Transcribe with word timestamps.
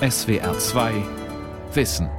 SWR 0.00 0.58
2 0.58 0.92
Wissen. 1.72 2.10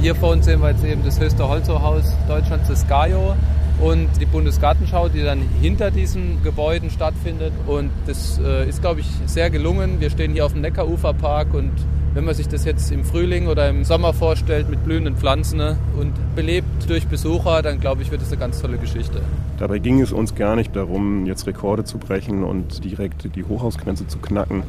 Hier 0.00 0.14
vor 0.14 0.30
uns 0.30 0.44
sehen 0.44 0.60
wir 0.60 0.70
jetzt 0.70 0.84
eben 0.84 1.04
das 1.04 1.18
höchste 1.18 1.48
Holzhochhaus 1.48 2.12
Deutschlands, 2.28 2.68
das 2.68 2.86
Gajo 2.86 3.34
und 3.80 4.08
die 4.20 4.26
Bundesgartenschau, 4.26 5.08
die 5.08 5.24
dann 5.24 5.42
hinter 5.60 5.90
diesen 5.90 6.40
Gebäuden 6.44 6.88
stattfindet. 6.88 7.52
Und 7.66 7.90
das 8.06 8.38
äh, 8.38 8.68
ist, 8.68 8.82
glaube 8.82 9.00
ich, 9.00 9.08
sehr 9.26 9.50
gelungen. 9.50 10.00
Wir 10.00 10.10
stehen 10.10 10.32
hier 10.32 10.46
auf 10.46 10.52
dem 10.52 10.60
Neckaruferpark 10.60 11.54
und 11.54 11.72
wenn 12.14 12.24
man 12.24 12.34
sich 12.34 12.48
das 12.48 12.64
jetzt 12.64 12.90
im 12.92 13.04
Frühling 13.04 13.46
oder 13.46 13.68
im 13.68 13.84
Sommer 13.84 14.12
vorstellt 14.12 14.68
mit 14.68 14.84
blühenden 14.84 15.16
Pflanzen 15.16 15.58
ne, 15.58 15.78
und 15.98 16.12
belebt 16.36 16.88
durch 16.88 17.06
Besucher, 17.06 17.62
dann 17.62 17.80
glaube 17.80 18.02
ich, 18.02 18.10
wird 18.10 18.22
es 18.22 18.28
eine 18.28 18.38
ganz 18.38 18.60
tolle 18.60 18.76
Geschichte. 18.76 19.22
Dabei 19.58 19.78
ging 19.78 20.00
es 20.00 20.12
uns 20.12 20.34
gar 20.34 20.56
nicht 20.56 20.76
darum, 20.76 21.26
jetzt 21.26 21.46
Rekorde 21.46 21.84
zu 21.84 21.98
brechen 21.98 22.44
und 22.44 22.84
direkt 22.84 23.34
die 23.34 23.44
Hochhausgrenze 23.44 24.06
zu 24.06 24.18
knacken. 24.18 24.62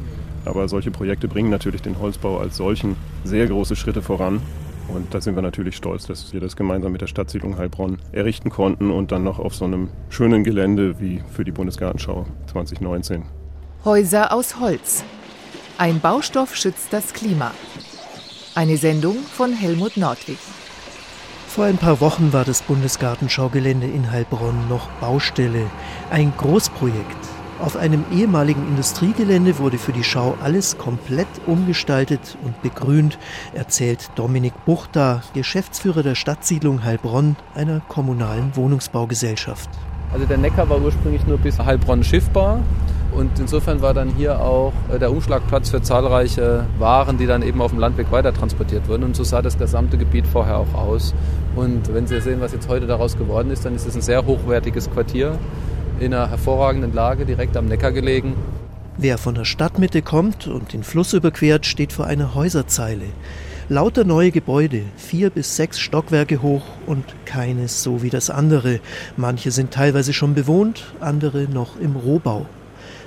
Aber 0.44 0.68
solche 0.68 0.90
Projekte 0.90 1.28
bringen 1.28 1.50
natürlich 1.50 1.82
den 1.82 1.98
Holzbau 1.98 2.38
als 2.38 2.56
solchen 2.56 2.96
sehr 3.24 3.46
große 3.46 3.76
Schritte 3.76 4.02
voran. 4.02 4.40
Und 4.88 5.14
da 5.14 5.20
sind 5.20 5.34
wir 5.34 5.42
natürlich 5.42 5.76
stolz, 5.76 6.06
dass 6.06 6.32
wir 6.34 6.40
das 6.40 6.56
gemeinsam 6.56 6.92
mit 6.92 7.00
der 7.00 7.06
Stadtsiedlung 7.06 7.56
Heilbronn 7.56 7.98
errichten 8.12 8.50
konnten 8.50 8.90
und 8.90 9.12
dann 9.12 9.24
noch 9.24 9.38
auf 9.38 9.54
so 9.54 9.64
einem 9.64 9.88
schönen 10.10 10.44
Gelände 10.44 11.00
wie 11.00 11.22
für 11.32 11.44
die 11.44 11.52
Bundesgartenschau 11.52 12.26
2019. 12.46 13.22
Häuser 13.84 14.32
aus 14.32 14.60
Holz. 14.60 15.04
Ein 15.76 15.98
Baustoff 15.98 16.54
schützt 16.54 16.92
das 16.92 17.12
Klima. 17.12 17.50
Eine 18.54 18.76
Sendung 18.76 19.16
von 19.16 19.52
Helmut 19.52 19.96
Nordwig. 19.96 20.38
Vor 21.48 21.64
ein 21.64 21.78
paar 21.78 22.00
Wochen 22.00 22.32
war 22.32 22.44
das 22.44 22.62
Bundesgartenschaugelände 22.62 23.88
in 23.88 24.12
Heilbronn 24.12 24.68
noch 24.68 24.88
Baustelle. 25.00 25.66
Ein 26.10 26.32
Großprojekt. 26.36 27.16
Auf 27.60 27.76
einem 27.76 28.04
ehemaligen 28.12 28.64
Industriegelände 28.68 29.58
wurde 29.58 29.78
für 29.78 29.92
die 29.92 30.04
Schau 30.04 30.36
alles 30.40 30.78
komplett 30.78 31.26
umgestaltet 31.46 32.38
und 32.44 32.62
begrünt, 32.62 33.18
erzählt 33.52 34.10
Dominik 34.14 34.52
Buchter, 34.64 35.22
Geschäftsführer 35.34 36.04
der 36.04 36.14
Stadtsiedlung 36.14 36.84
Heilbronn, 36.84 37.34
einer 37.56 37.80
kommunalen 37.88 38.54
Wohnungsbaugesellschaft. 38.54 39.70
Also 40.12 40.24
der 40.24 40.38
Neckar 40.38 40.68
war 40.68 40.80
ursprünglich 40.80 41.26
nur 41.26 41.38
bis 41.38 41.58
Heilbronn 41.58 42.04
schiffbar. 42.04 42.60
Und 43.14 43.38
insofern 43.38 43.80
war 43.80 43.94
dann 43.94 44.08
hier 44.16 44.40
auch 44.40 44.72
äh, 44.92 44.98
der 44.98 45.12
Umschlagplatz 45.12 45.70
für 45.70 45.80
zahlreiche 45.80 46.64
Waren, 46.78 47.16
die 47.16 47.26
dann 47.26 47.42
eben 47.42 47.62
auf 47.62 47.70
dem 47.70 47.78
Landweg 47.78 48.10
weiter 48.10 48.34
transportiert 48.34 48.88
wurden. 48.88 49.04
Und 49.04 49.14
so 49.14 49.22
sah 49.22 49.40
das 49.40 49.56
gesamte 49.56 49.96
Gebiet 49.96 50.26
vorher 50.26 50.58
auch 50.58 50.74
aus. 50.74 51.14
Und 51.54 51.94
wenn 51.94 52.06
Sie 52.06 52.20
sehen, 52.20 52.40
was 52.40 52.52
jetzt 52.52 52.68
heute 52.68 52.86
daraus 52.86 53.16
geworden 53.16 53.50
ist, 53.50 53.64
dann 53.64 53.76
ist 53.76 53.86
es 53.86 53.94
ein 53.94 54.02
sehr 54.02 54.26
hochwertiges 54.26 54.90
Quartier 54.90 55.38
in 56.00 56.12
einer 56.12 56.28
hervorragenden 56.28 56.92
Lage, 56.92 57.24
direkt 57.24 57.56
am 57.56 57.66
Neckar 57.66 57.92
gelegen. 57.92 58.34
Wer 58.96 59.18
von 59.18 59.34
der 59.34 59.44
Stadtmitte 59.44 60.02
kommt 60.02 60.46
und 60.48 60.72
den 60.72 60.82
Fluss 60.82 61.12
überquert, 61.12 61.66
steht 61.66 61.92
vor 61.92 62.06
einer 62.06 62.34
Häuserzeile. 62.34 63.06
Lauter 63.68 64.04
neue 64.04 64.30
Gebäude, 64.30 64.82
vier 64.96 65.30
bis 65.30 65.56
sechs 65.56 65.78
Stockwerke 65.78 66.42
hoch 66.42 66.62
und 66.86 67.04
keines 67.24 67.82
so 67.82 68.02
wie 68.02 68.10
das 68.10 68.28
andere. 68.28 68.80
Manche 69.16 69.52
sind 69.52 69.70
teilweise 69.70 70.12
schon 70.12 70.34
bewohnt, 70.34 70.92
andere 71.00 71.44
noch 71.44 71.80
im 71.80 71.96
Rohbau. 71.96 72.46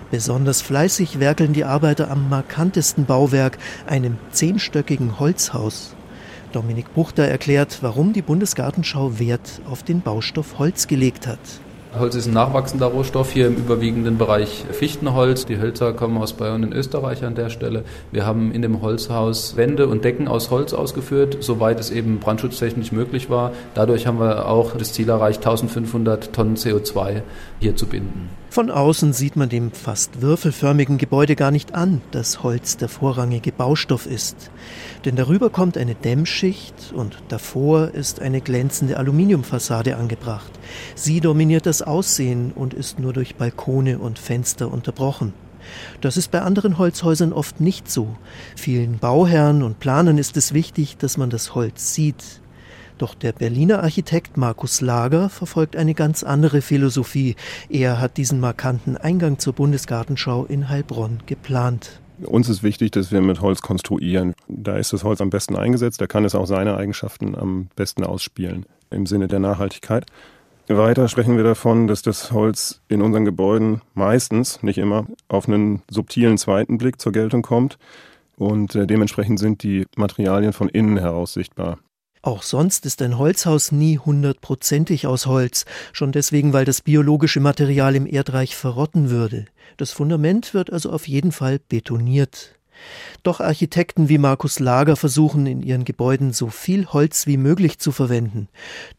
Besonders 0.09 0.61
fleißig 0.61 1.19
werkeln 1.19 1.52
die 1.52 1.66
Arbeiter 1.66 2.09
am 2.09 2.30
markantesten 2.30 3.05
Bauwerk, 3.05 3.58
einem 3.88 4.17
zehnstöckigen 4.31 5.19
Holzhaus. 5.19 5.95
Dominik 6.53 6.94
Buchter 6.94 7.23
erklärt, 7.23 7.80
warum 7.81 8.13
die 8.13 8.22
Bundesgartenschau 8.22 9.19
Wert 9.19 9.61
auf 9.69 9.83
den 9.83 10.00
Baustoff 10.00 10.59
Holz 10.59 10.88
gelegt 10.88 11.28
hat. 11.28 11.39
Holz 12.00 12.16
ist 12.16 12.28
ein 12.28 12.33
nachwachsender 12.33 12.88
Rohstoff 12.88 13.31
hier 13.31 13.47
im 13.47 13.55
überwiegenden 13.55 14.17
Bereich 14.17 14.66
Fichtenholz. 14.72 15.45
Die 15.45 15.58
Hölzer 15.58 15.94
kommen 15.94 16.17
aus 16.17 16.33
Bayern 16.33 16.63
und 16.63 16.73
Österreich 16.73 17.23
an 17.23 17.35
der 17.35 17.50
Stelle. 17.50 17.83
Wir 18.12 18.25
haben 18.25 18.51
in 18.51 18.62
dem 18.62 18.81
Holzhaus 18.81 19.57
Wände 19.57 19.88
und 19.88 20.06
Decken 20.06 20.28
aus 20.28 20.51
Holz 20.51 20.74
ausgeführt, 20.74 21.38
soweit 21.41 21.79
es 21.79 21.89
eben 21.89 22.19
brandschutztechnisch 22.19 22.91
möglich 22.91 23.29
war. 23.29 23.51
Dadurch 23.74 24.06
haben 24.06 24.19
wir 24.19 24.47
auch 24.47 24.75
das 24.78 24.94
Ziel 24.94 25.09
erreicht, 25.09 25.39
1500 25.39 26.34
Tonnen 26.34 26.56
CO2 26.56 27.22
hier 27.59 27.75
zu 27.75 27.88
binden. 27.88 28.29
Von 28.50 28.72
außen 28.72 29.13
sieht 29.13 29.35
man 29.35 29.50
dem 29.50 29.72
fast 29.72 30.22
würfelförmigen 30.22 30.97
Gebäude 30.97 31.35
gar 31.35 31.52
nicht 31.52 31.75
an, 31.75 32.02
dass 32.12 32.44
Holz 32.44 32.78
der 32.78 32.90
vorrangige 32.90 33.52
Baustoff 33.52 34.08
ist. 34.08 34.50
Denn 35.06 35.16
darüber 35.16 35.50
kommt 35.50 35.78
eine 35.78 35.96
Dämmschicht 35.96 36.91
und 36.96 37.18
davor 37.28 37.90
ist 37.90 38.19
eine 38.19 38.41
glänzende 38.41 38.97
Aluminiumfassade 38.97 39.97
angebracht. 39.97 40.52
Sie 40.96 41.19
dominiert 41.19 41.66
das 41.66 41.81
Aussehen 41.81 42.52
und 42.53 42.74
ist 42.74 43.00
nur 43.00 43.13
durch 43.13 43.36
Balkone 43.36 44.00
und 44.00 44.18
Fenster 44.18 44.72
unterbrochen. 44.72 45.34
Das 46.02 46.18
ist 46.18 46.31
bei 46.31 46.41
anderen 46.41 46.78
Holzhäusern 46.78 47.34
oft 47.34 47.59
nicht 47.59 47.91
so. 47.91 48.16
Vielen 48.56 49.00
Bauherren 49.00 49.62
und 49.62 49.80
Planern 49.80 50.18
ist 50.18 50.38
es 50.38 50.53
wichtig, 50.53 50.97
dass 50.97 51.18
man 51.18 51.30
das 51.30 51.53
Holz 51.53 51.94
sieht, 51.94 52.41
doch 52.97 53.16
der 53.16 53.31
Berliner 53.31 53.84
Architekt 53.84 54.38
Markus 54.38 54.81
Lager 54.81 55.30
verfolgt 55.30 55.75
eine 55.75 55.94
ganz 55.94 56.24
andere 56.24 56.62
Philosophie. 56.62 57.35
Er 57.69 58.00
hat 58.00 58.18
diesen 58.18 58.40
markanten 58.40 58.97
Eingang 58.97 59.40
zur 59.40 59.53
Bundesgartenschau 59.53 60.46
in 60.46 60.69
Heilbronn 60.69 61.19
geplant. 61.25 62.00
Uns 62.24 62.50
ist 62.50 62.63
wichtig, 62.63 62.91
dass 62.91 63.12
wir 63.12 63.22
mit 63.22 63.41
Holz 63.41 63.62
konstruieren. 63.62 64.34
Da 64.47 64.78
ist 64.78 64.91
das 64.94 65.03
Holz 65.03 65.22
am 65.22 65.30
besten 65.30 65.56
eingesetzt, 65.56 66.02
da 66.02 66.07
kann 66.07 66.25
es 66.25 66.34
auch 66.34 66.47
seine 66.47 66.75
Eigenschaften 66.75 67.36
am 67.36 67.68
besten 67.75 68.03
ausspielen 68.03 68.66
im 68.90 69.06
Sinne 69.06 69.28
der 69.28 69.40
Nachhaltigkeit. 69.40 70.06
Weiter 70.68 71.07
sprechen 71.07 71.38
wir 71.38 71.44
davon, 71.44 71.88
dass 71.88 72.02
das 72.02 72.31
Holz 72.31 72.81
in 72.90 73.02
unseren 73.02 73.24
Gebäuden 73.24 73.81
meistens, 73.94 74.62
nicht 74.63 74.78
immer, 74.78 75.06
auf 75.30 75.47
einen 75.47 75.81
subtilen 75.90 76.38
zweiten 76.38 76.78
Blick 76.78 77.00
zur 77.00 77.13
Geltung 77.13 77.41
kommt 77.41 77.78
und 78.36 78.75
äh, 78.75 78.86
dementsprechend 78.86 79.40
sind 79.40 79.63
die 79.63 79.86
Materialien 79.96 80.52
von 80.52 80.68
innen 80.68 80.97
heraus 80.97 81.34
sichtbar. 81.34 81.80
Auch 82.27 82.43
sonst 82.43 82.85
ist 82.85 83.01
ein 83.01 83.17
Holzhaus 83.17 83.71
nie 83.71 83.99
hundertprozentig 83.99 85.07
aus 85.07 85.27
Holz, 85.27 85.63
schon 85.93 86.11
deswegen, 86.11 86.51
weil 86.51 86.65
das 86.65 86.81
biologische 86.81 87.39
Material 87.39 87.95
im 87.95 88.05
Erdreich 88.05 88.53
verrotten 88.53 89.09
würde. 89.09 89.45
Das 89.77 89.93
Fundament 89.93 90.53
wird 90.53 90.73
also 90.73 90.91
auf 90.91 91.07
jeden 91.07 91.31
Fall 91.31 91.61
betoniert. 91.69 92.55
Doch 93.23 93.39
Architekten 93.39 94.09
wie 94.09 94.17
Markus 94.17 94.59
Lager 94.59 94.97
versuchen 94.97 95.45
in 95.47 95.63
ihren 95.63 95.85
Gebäuden 95.85 96.33
so 96.33 96.49
viel 96.49 96.88
Holz 96.88 97.27
wie 97.27 97.38
möglich 97.38 97.79
zu 97.79 97.93
verwenden. 97.93 98.49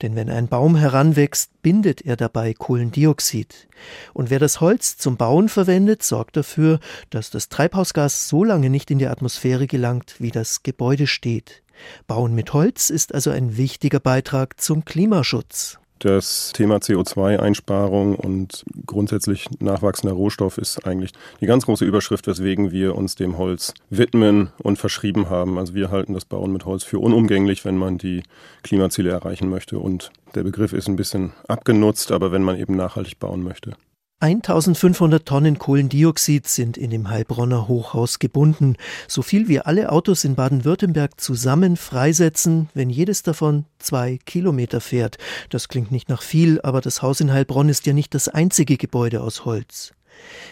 Denn 0.01 0.17
wenn 0.17 0.31
ein 0.31 0.49
Baum 0.49 0.75
heranwächst, 0.75 1.51
bindet 1.61 2.01
er 2.01 2.17
dabei 2.17 2.55
Kohlendioxid. 2.55 3.69
Und 4.15 4.31
wer 4.31 4.39
das 4.39 4.63
Holz 4.63 4.97
zum 4.97 5.19
Bauen 5.19 5.51
verwendet, 5.51 6.03
sorgt 6.03 6.39
dafür, 6.39 6.81
dass 7.11 7.29
das 7.29 7.51
Treibhausgas 7.51 8.27
so 8.27 8.43
lange 8.43 8.71
nicht 8.71 8.91
in 8.91 8.99
die 8.99 9.07
Atmosphäre 9.07 9.67
gelangt, 9.67 10.15
wie 10.19 10.31
das 10.31 10.63
Gebäude 10.63 11.07
steht. 11.07 11.63
Bauen 12.07 12.35
mit 12.35 12.53
Holz 12.53 12.91
ist 12.91 13.15
also 13.15 13.31
ein 13.31 13.57
wichtiger 13.57 14.01
Beitrag 14.01 14.61
zum 14.61 14.85
Klimaschutz. 14.85 15.79
Das 15.99 16.53
Thema 16.53 16.77
CO2-Einsparung 16.77 18.15
und 18.15 18.65
grundsätzlich 18.87 19.49
nachwachsender 19.59 20.15
Rohstoff 20.15 20.57
ist 20.57 20.87
eigentlich 20.87 21.11
die 21.41 21.47
ganz 21.47 21.65
große 21.65 21.85
Überschrift, 21.85 22.29
weswegen 22.29 22.71
wir 22.71 22.95
uns 22.95 23.17
dem 23.17 23.37
Holz 23.37 23.75
widmen 23.91 24.51
und 24.59 24.79
verschrieben 24.79 25.29
haben. 25.29 25.59
Also 25.59 25.75
wir 25.75 25.91
halten 25.91 26.15
das 26.15 26.25
Bauen 26.25 26.53
mit 26.53 26.67
Holz 26.67 26.85
für 26.85 27.01
unumgänglich, 27.01 27.65
wenn 27.65 27.77
man 27.77 27.99
die 27.99 28.23
Klimaziele 28.63 29.11
erreichen 29.11 29.49
möchte. 29.49 29.81
Und 29.81 30.13
der 30.37 30.45
Begriff 30.45 30.73
ist 30.73 30.89
ein 30.89 30.97
bisschen 30.97 31.33
abgenutzt, 31.49 32.13
aber 32.13 32.31
wenn 32.31 32.45
man 32.45 32.57
eben 32.57 32.77
nachhaltig 32.77 33.19
bauen 33.19 33.43
möchte. 33.43 33.73
1500 34.21 35.25
Tonnen 35.25 35.61
Kohlendioxid 35.61 36.49
sind 36.49 36.77
in 36.77 36.91
dem 36.91 37.09
Heilbronner 37.09 37.69
Hochhaus 37.69 38.19
gebunden, 38.19 38.75
so 39.07 39.23
viel 39.23 39.47
wie 39.47 39.61
alle 39.61 39.93
Autos 39.93 40.25
in 40.25 40.35
Baden-Württemberg 40.35 41.21
zusammen 41.21 41.77
freisetzen, 41.77 42.69
wenn 42.75 42.91
jedes 42.91 43.23
davon 43.23 43.65
zwei 43.79 44.19
Kilometer 44.27 44.81
fährt. 44.81 45.19
Das 45.51 45.69
klingt 45.69 45.93
nicht 45.93 46.09
nach 46.09 46.23
viel, 46.23 46.61
aber 46.63 46.81
das 46.81 47.01
Haus 47.01 47.21
in 47.21 47.33
Heilbronn 47.33 47.69
ist 47.69 47.87
ja 47.87 47.93
nicht 47.93 48.13
das 48.13 48.27
einzige 48.27 48.77
Gebäude 48.77 49.21
aus 49.21 49.45
Holz. 49.45 49.93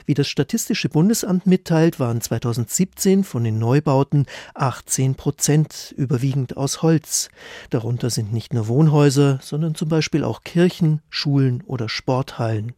Wie 0.04 0.14
das 0.14 0.28
Statistische 0.28 0.88
Bundesamt 0.88 1.48
mitteilt, 1.48 1.98
waren 1.98 2.20
2017 2.20 3.24
von 3.24 3.42
den 3.42 3.58
Neubauten 3.58 4.26
18 4.54 5.16
Prozent 5.16 5.92
überwiegend 5.96 6.56
aus 6.56 6.82
Holz. 6.82 7.30
Darunter 7.70 8.10
sind 8.10 8.32
nicht 8.32 8.54
nur 8.54 8.68
Wohnhäuser, 8.68 9.40
sondern 9.42 9.74
zum 9.74 9.88
Beispiel 9.88 10.22
auch 10.22 10.44
Kirchen, 10.44 11.02
Schulen 11.10 11.64
oder 11.66 11.88
Sporthallen. 11.88 12.74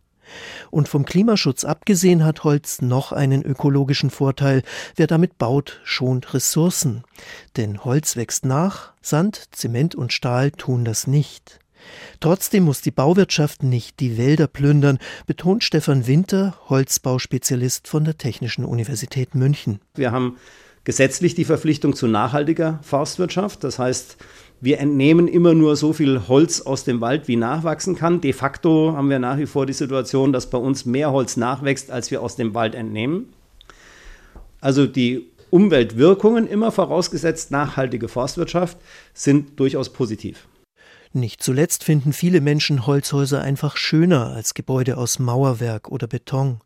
Und 0.70 0.88
vom 0.88 1.04
Klimaschutz 1.04 1.64
abgesehen 1.64 2.24
hat 2.24 2.44
Holz 2.44 2.82
noch 2.82 3.12
einen 3.12 3.42
ökologischen 3.42 4.10
Vorteil. 4.10 4.62
Wer 4.96 5.06
damit 5.06 5.38
baut, 5.38 5.80
schont 5.84 6.34
Ressourcen. 6.34 7.04
Denn 7.56 7.84
Holz 7.84 8.16
wächst 8.16 8.44
nach, 8.44 8.92
Sand, 9.02 9.48
Zement 9.52 9.94
und 9.94 10.12
Stahl 10.12 10.50
tun 10.50 10.84
das 10.84 11.06
nicht. 11.06 11.58
Trotzdem 12.20 12.64
muss 12.64 12.82
die 12.82 12.90
Bauwirtschaft 12.90 13.62
nicht 13.62 14.00
die 14.00 14.18
Wälder 14.18 14.46
plündern, 14.46 14.98
betont 15.26 15.64
Stefan 15.64 16.06
Winter, 16.06 16.58
Holzbauspezialist 16.68 17.88
von 17.88 18.04
der 18.04 18.18
Technischen 18.18 18.64
Universität 18.64 19.34
München. 19.34 19.80
Wir 19.94 20.12
haben 20.12 20.36
gesetzlich 20.84 21.34
die 21.34 21.44
Verpflichtung 21.44 21.94
zu 21.94 22.06
nachhaltiger 22.06 22.80
Forstwirtschaft. 22.82 23.62
Das 23.62 23.78
heißt, 23.78 24.16
Wir 24.60 24.80
entnehmen 24.80 25.28
immer 25.28 25.54
nur 25.54 25.76
so 25.76 25.92
viel 25.92 26.26
Holz 26.26 26.60
aus 26.60 26.82
dem 26.82 27.00
Wald, 27.00 27.28
wie 27.28 27.36
nachwachsen 27.36 27.94
kann. 27.94 28.20
De 28.20 28.32
facto 28.32 28.92
haben 28.96 29.08
wir 29.08 29.20
nach 29.20 29.38
wie 29.38 29.46
vor 29.46 29.66
die 29.66 29.72
Situation, 29.72 30.32
dass 30.32 30.50
bei 30.50 30.58
uns 30.58 30.84
mehr 30.84 31.12
Holz 31.12 31.36
nachwächst, 31.36 31.92
als 31.92 32.10
wir 32.10 32.22
aus 32.22 32.34
dem 32.34 32.54
Wald 32.54 32.74
entnehmen. 32.74 33.32
Also 34.60 34.86
die 34.86 35.26
Umweltwirkungen, 35.50 36.48
immer 36.48 36.72
vorausgesetzt 36.72 37.52
nachhaltige 37.52 38.08
Forstwirtschaft, 38.08 38.78
sind 39.14 39.58
durchaus 39.60 39.90
positiv. 39.92 40.48
Nicht 41.12 41.42
zuletzt 41.42 41.84
finden 41.84 42.12
viele 42.12 42.40
Menschen 42.40 42.86
Holzhäuser 42.86 43.40
einfach 43.40 43.76
schöner 43.76 44.26
als 44.28 44.54
Gebäude 44.54 44.96
aus 44.98 45.18
Mauerwerk 45.18 45.88
oder 45.90 46.06
Beton. 46.06 46.60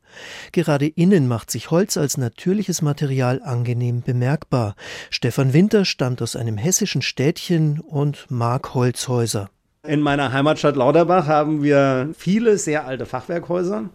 Gerade 0.50 0.87
innen 0.87 1.29
macht 1.29 1.50
sich 1.50 1.71
Holz 1.71 1.97
als 1.97 2.17
natürliches 2.17 2.83
Material 2.83 3.41
angenehm 3.43 4.03
bemerkbar. 4.03 4.75
Stefan 5.11 5.53
Winter 5.53 5.85
stammt 5.85 6.23
aus 6.23 6.37
einem 6.37 6.59
hessischen 6.59 7.03
Städtchen 7.03 7.81
und 7.81 8.31
mag 8.31 8.75
Holzhäuser. 8.75 9.49
In 9.87 10.00
meiner 10.00 10.33
Heimatstadt 10.33 10.77
Lauterbach 10.77 11.27
haben 11.27 11.62
wir 11.62 12.11
viele 12.17 12.59
sehr 12.59 12.87
alte 12.87 13.06
Fachwerkhäuser. 13.06 13.91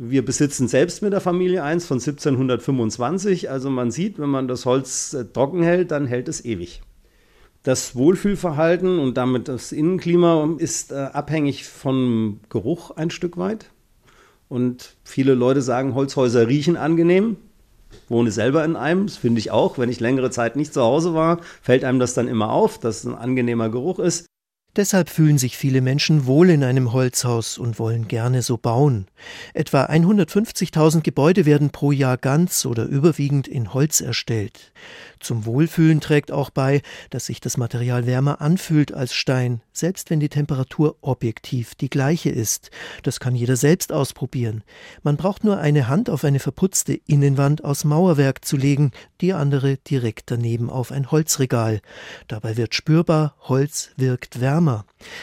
Wir 0.00 0.24
besitzen 0.24 0.68
selbst 0.68 1.02
mit 1.02 1.12
der 1.12 1.20
Familie 1.20 1.64
eins 1.64 1.84
von 1.84 1.96
1725. 1.96 3.50
Also 3.50 3.68
man 3.68 3.90
sieht, 3.90 4.18
wenn 4.18 4.30
man 4.30 4.46
das 4.46 4.64
Holz 4.64 5.12
äh, 5.12 5.24
trocken 5.24 5.62
hält, 5.62 5.90
dann 5.90 6.06
hält 6.06 6.28
es 6.28 6.44
ewig. 6.44 6.82
Das 7.68 7.94
Wohlfühlverhalten 7.94 8.98
und 8.98 9.18
damit 9.18 9.46
das 9.46 9.72
Innenklima 9.72 10.54
ist 10.56 10.90
äh, 10.90 10.94
abhängig 10.94 11.66
vom 11.66 12.40
Geruch 12.48 12.92
ein 12.92 13.10
Stück 13.10 13.36
weit. 13.36 13.66
Und 14.48 14.96
viele 15.04 15.34
Leute 15.34 15.60
sagen, 15.60 15.94
Holzhäuser 15.94 16.48
riechen 16.48 16.78
angenehm. 16.78 17.36
Wohne 18.08 18.30
selber 18.30 18.64
in 18.64 18.74
einem, 18.74 19.04
das 19.04 19.18
finde 19.18 19.40
ich 19.40 19.50
auch. 19.50 19.76
Wenn 19.76 19.90
ich 19.90 20.00
längere 20.00 20.30
Zeit 20.30 20.56
nicht 20.56 20.72
zu 20.72 20.80
Hause 20.80 21.12
war, 21.12 21.42
fällt 21.60 21.84
einem 21.84 21.98
das 21.98 22.14
dann 22.14 22.26
immer 22.26 22.52
auf, 22.52 22.78
dass 22.78 23.00
es 23.00 23.04
ein 23.04 23.14
angenehmer 23.14 23.68
Geruch 23.68 23.98
ist. 23.98 24.24
Deshalb 24.76 25.08
fühlen 25.10 25.38
sich 25.38 25.56
viele 25.56 25.80
Menschen 25.80 26.26
wohl 26.26 26.50
in 26.50 26.62
einem 26.62 26.92
Holzhaus 26.92 27.58
und 27.58 27.80
wollen 27.80 28.06
gerne 28.06 28.42
so 28.42 28.58
bauen. 28.58 29.06
Etwa 29.52 29.86
150.000 29.86 31.00
Gebäude 31.00 31.46
werden 31.46 31.70
pro 31.70 31.90
Jahr 31.90 32.16
ganz 32.16 32.64
oder 32.64 32.84
überwiegend 32.84 33.48
in 33.48 33.74
Holz 33.74 34.00
erstellt. 34.00 34.72
Zum 35.18 35.46
Wohlfühlen 35.46 36.00
trägt 36.00 36.30
auch 36.30 36.50
bei, 36.50 36.82
dass 37.10 37.26
sich 37.26 37.40
das 37.40 37.56
Material 37.56 38.06
wärmer 38.06 38.40
anfühlt 38.40 38.92
als 38.92 39.14
Stein, 39.14 39.62
selbst 39.72 40.10
wenn 40.10 40.20
die 40.20 40.28
Temperatur 40.28 40.96
objektiv 41.00 41.74
die 41.74 41.90
gleiche 41.90 42.30
ist. 42.30 42.70
Das 43.02 43.18
kann 43.18 43.34
jeder 43.34 43.56
selbst 43.56 43.90
ausprobieren. 43.90 44.62
Man 45.02 45.16
braucht 45.16 45.42
nur 45.42 45.58
eine 45.58 45.88
Hand 45.88 46.08
auf 46.08 46.24
eine 46.24 46.38
verputzte 46.38 46.92
Innenwand 47.06 47.64
aus 47.64 47.82
Mauerwerk 47.82 48.44
zu 48.44 48.56
legen, 48.56 48.92
die 49.20 49.32
andere 49.32 49.78
direkt 49.78 50.30
daneben 50.30 50.70
auf 50.70 50.92
ein 50.92 51.10
Holzregal. 51.10 51.80
Dabei 52.28 52.56
wird 52.56 52.76
spürbar, 52.76 53.34
Holz 53.40 53.90
wirkt 53.96 54.40
wärmer. 54.40 54.57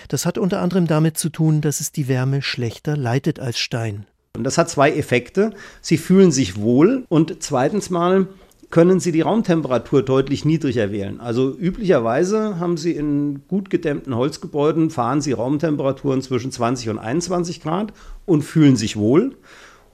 Das 0.08 0.26
hat 0.26 0.38
unter 0.38 0.62
anderem 0.62 0.88
damit 0.88 1.18
zu 1.18 1.30
tun, 1.30 1.62
dass 1.62 1.80
es 1.80 1.92
die 1.92 2.08
Wärme 2.08 2.42
schlechter 2.42 2.98
leitet 2.98 3.40
als 3.40 3.60
Stein. 3.60 4.06
Und 4.36 4.44
das 4.44 4.58
hat 4.58 4.70
zwei 4.70 4.92
Effekte. 4.92 5.54
Sie 5.82 5.98
fühlen 5.98 6.32
sich 6.32 6.60
wohl 6.60 7.06
und 7.10 7.42
zweitens 7.42 7.90
mal 7.90 8.28
können 8.70 9.00
Sie 9.00 9.12
die 9.12 9.22
Raumtemperatur 9.22 10.04
deutlich 10.04 10.44
niedriger 10.44 10.92
wählen. 10.92 11.22
Also 11.22 11.56
üblicherweise 11.56 12.60
haben 12.60 12.78
Sie 12.78 12.92
in 12.92 13.48
gut 13.48 13.70
gedämmten 13.70 14.16
Holzgebäuden, 14.16 14.90
fahren 14.90 15.22
Sie 15.22 15.32
Raumtemperaturen 15.32 16.22
zwischen 16.22 16.52
20 16.52 16.90
und 16.90 17.00
21 17.00 17.62
Grad 17.62 17.94
und 18.26 18.42
fühlen 18.42 18.76
sich 18.76 18.98
wohl. 18.98 19.36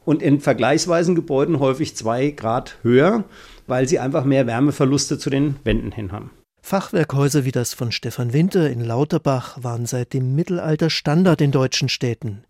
Und 0.03 0.23
in 0.23 0.39
vergleichsweisen 0.39 1.13
Gebäuden 1.13 1.59
häufig 1.59 1.95
zwei 1.95 2.31
Grad 2.31 2.77
höher, 2.81 3.23
weil 3.67 3.87
sie 3.87 3.99
einfach 3.99 4.25
mehr 4.25 4.47
Wärmeverluste 4.47 5.19
zu 5.19 5.29
den 5.29 5.57
Wänden 5.63 5.91
hin 5.91 6.11
haben. 6.11 6.31
Fachwerkhäuser 6.61 7.43
wie 7.43 7.51
das 7.51 7.73
von 7.73 7.91
Stefan 7.91 8.33
Winter 8.33 8.69
in 8.69 8.81
Lauterbach 8.81 9.57
waren 9.61 9.85
seit 9.85 10.13
dem 10.13 10.35
Mittelalter 10.35 10.89
Standard 10.89 11.41
in 11.41 11.51
deutschen 11.51 11.89
Städten. 11.89 12.43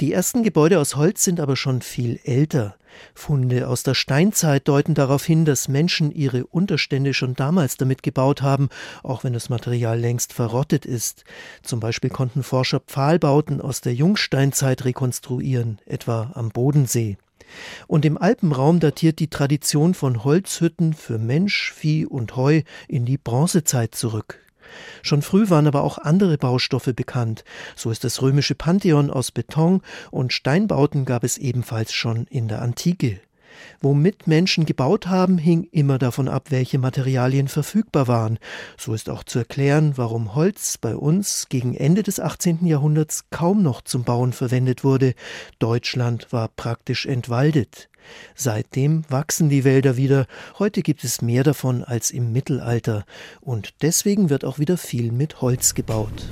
Die 0.00 0.12
ersten 0.12 0.42
Gebäude 0.42 0.80
aus 0.80 0.96
Holz 0.96 1.22
sind 1.22 1.40
aber 1.40 1.56
schon 1.56 1.82
viel 1.82 2.18
älter. 2.24 2.76
Funde 3.14 3.68
aus 3.68 3.82
der 3.82 3.94
Steinzeit 3.94 4.66
deuten 4.66 4.94
darauf 4.94 5.24
hin, 5.24 5.44
dass 5.44 5.68
Menschen 5.68 6.10
ihre 6.10 6.46
Unterstände 6.46 7.14
schon 7.14 7.34
damals 7.34 7.76
damit 7.76 8.02
gebaut 8.02 8.42
haben, 8.42 8.68
auch 9.02 9.24
wenn 9.24 9.34
das 9.34 9.48
Material 9.48 9.98
längst 9.98 10.32
verrottet 10.32 10.86
ist. 10.86 11.24
Zum 11.62 11.80
Beispiel 11.80 12.10
konnten 12.10 12.42
Forscher 12.42 12.80
Pfahlbauten 12.80 13.60
aus 13.60 13.80
der 13.80 13.94
Jungsteinzeit 13.94 14.84
rekonstruieren, 14.84 15.78
etwa 15.86 16.32
am 16.34 16.48
Bodensee. 16.48 17.18
Und 17.86 18.04
im 18.04 18.18
Alpenraum 18.18 18.80
datiert 18.80 19.18
die 19.18 19.28
Tradition 19.28 19.94
von 19.94 20.24
Holzhütten 20.24 20.94
für 20.94 21.18
Mensch, 21.18 21.72
Vieh 21.72 22.06
und 22.06 22.36
Heu 22.36 22.62
in 22.88 23.04
die 23.04 23.18
Bronzezeit 23.18 23.94
zurück. 23.94 24.38
Schon 25.02 25.22
früh 25.22 25.50
waren 25.50 25.66
aber 25.66 25.82
auch 25.82 25.98
andere 25.98 26.38
Baustoffe 26.38 26.92
bekannt. 26.94 27.44
So 27.74 27.90
ist 27.90 28.04
das 28.04 28.22
römische 28.22 28.54
Pantheon 28.54 29.10
aus 29.10 29.30
Beton 29.30 29.82
und 30.10 30.32
Steinbauten 30.32 31.04
gab 31.04 31.24
es 31.24 31.38
ebenfalls 31.38 31.92
schon 31.92 32.26
in 32.28 32.48
der 32.48 32.62
Antike. 32.62 33.20
Womit 33.80 34.26
Menschen 34.26 34.66
gebaut 34.66 35.06
haben, 35.06 35.38
hing 35.38 35.68
immer 35.72 35.98
davon 35.98 36.28
ab, 36.28 36.50
welche 36.50 36.78
Materialien 36.78 37.48
verfügbar 37.48 38.08
waren. 38.08 38.38
So 38.76 38.94
ist 38.94 39.08
auch 39.10 39.24
zu 39.24 39.38
erklären, 39.38 39.92
warum 39.96 40.34
Holz 40.34 40.78
bei 40.78 40.94
uns 40.94 41.46
gegen 41.48 41.74
Ende 41.74 42.02
des 42.02 42.20
18. 42.20 42.66
Jahrhunderts 42.66 43.30
kaum 43.30 43.62
noch 43.62 43.82
zum 43.82 44.04
Bauen 44.04 44.32
verwendet 44.32 44.84
wurde. 44.84 45.14
Deutschland 45.58 46.32
war 46.32 46.48
praktisch 46.48 47.06
entwaldet. 47.06 47.88
Seitdem 48.34 49.04
wachsen 49.08 49.48
die 49.48 49.64
Wälder 49.64 49.96
wieder. 49.96 50.26
Heute 50.58 50.82
gibt 50.82 51.04
es 51.04 51.22
mehr 51.22 51.44
davon 51.44 51.84
als 51.84 52.10
im 52.10 52.32
Mittelalter. 52.32 53.04
Und 53.40 53.74
deswegen 53.82 54.30
wird 54.30 54.44
auch 54.44 54.58
wieder 54.58 54.76
viel 54.76 55.12
mit 55.12 55.40
Holz 55.40 55.74
gebaut. 55.74 56.28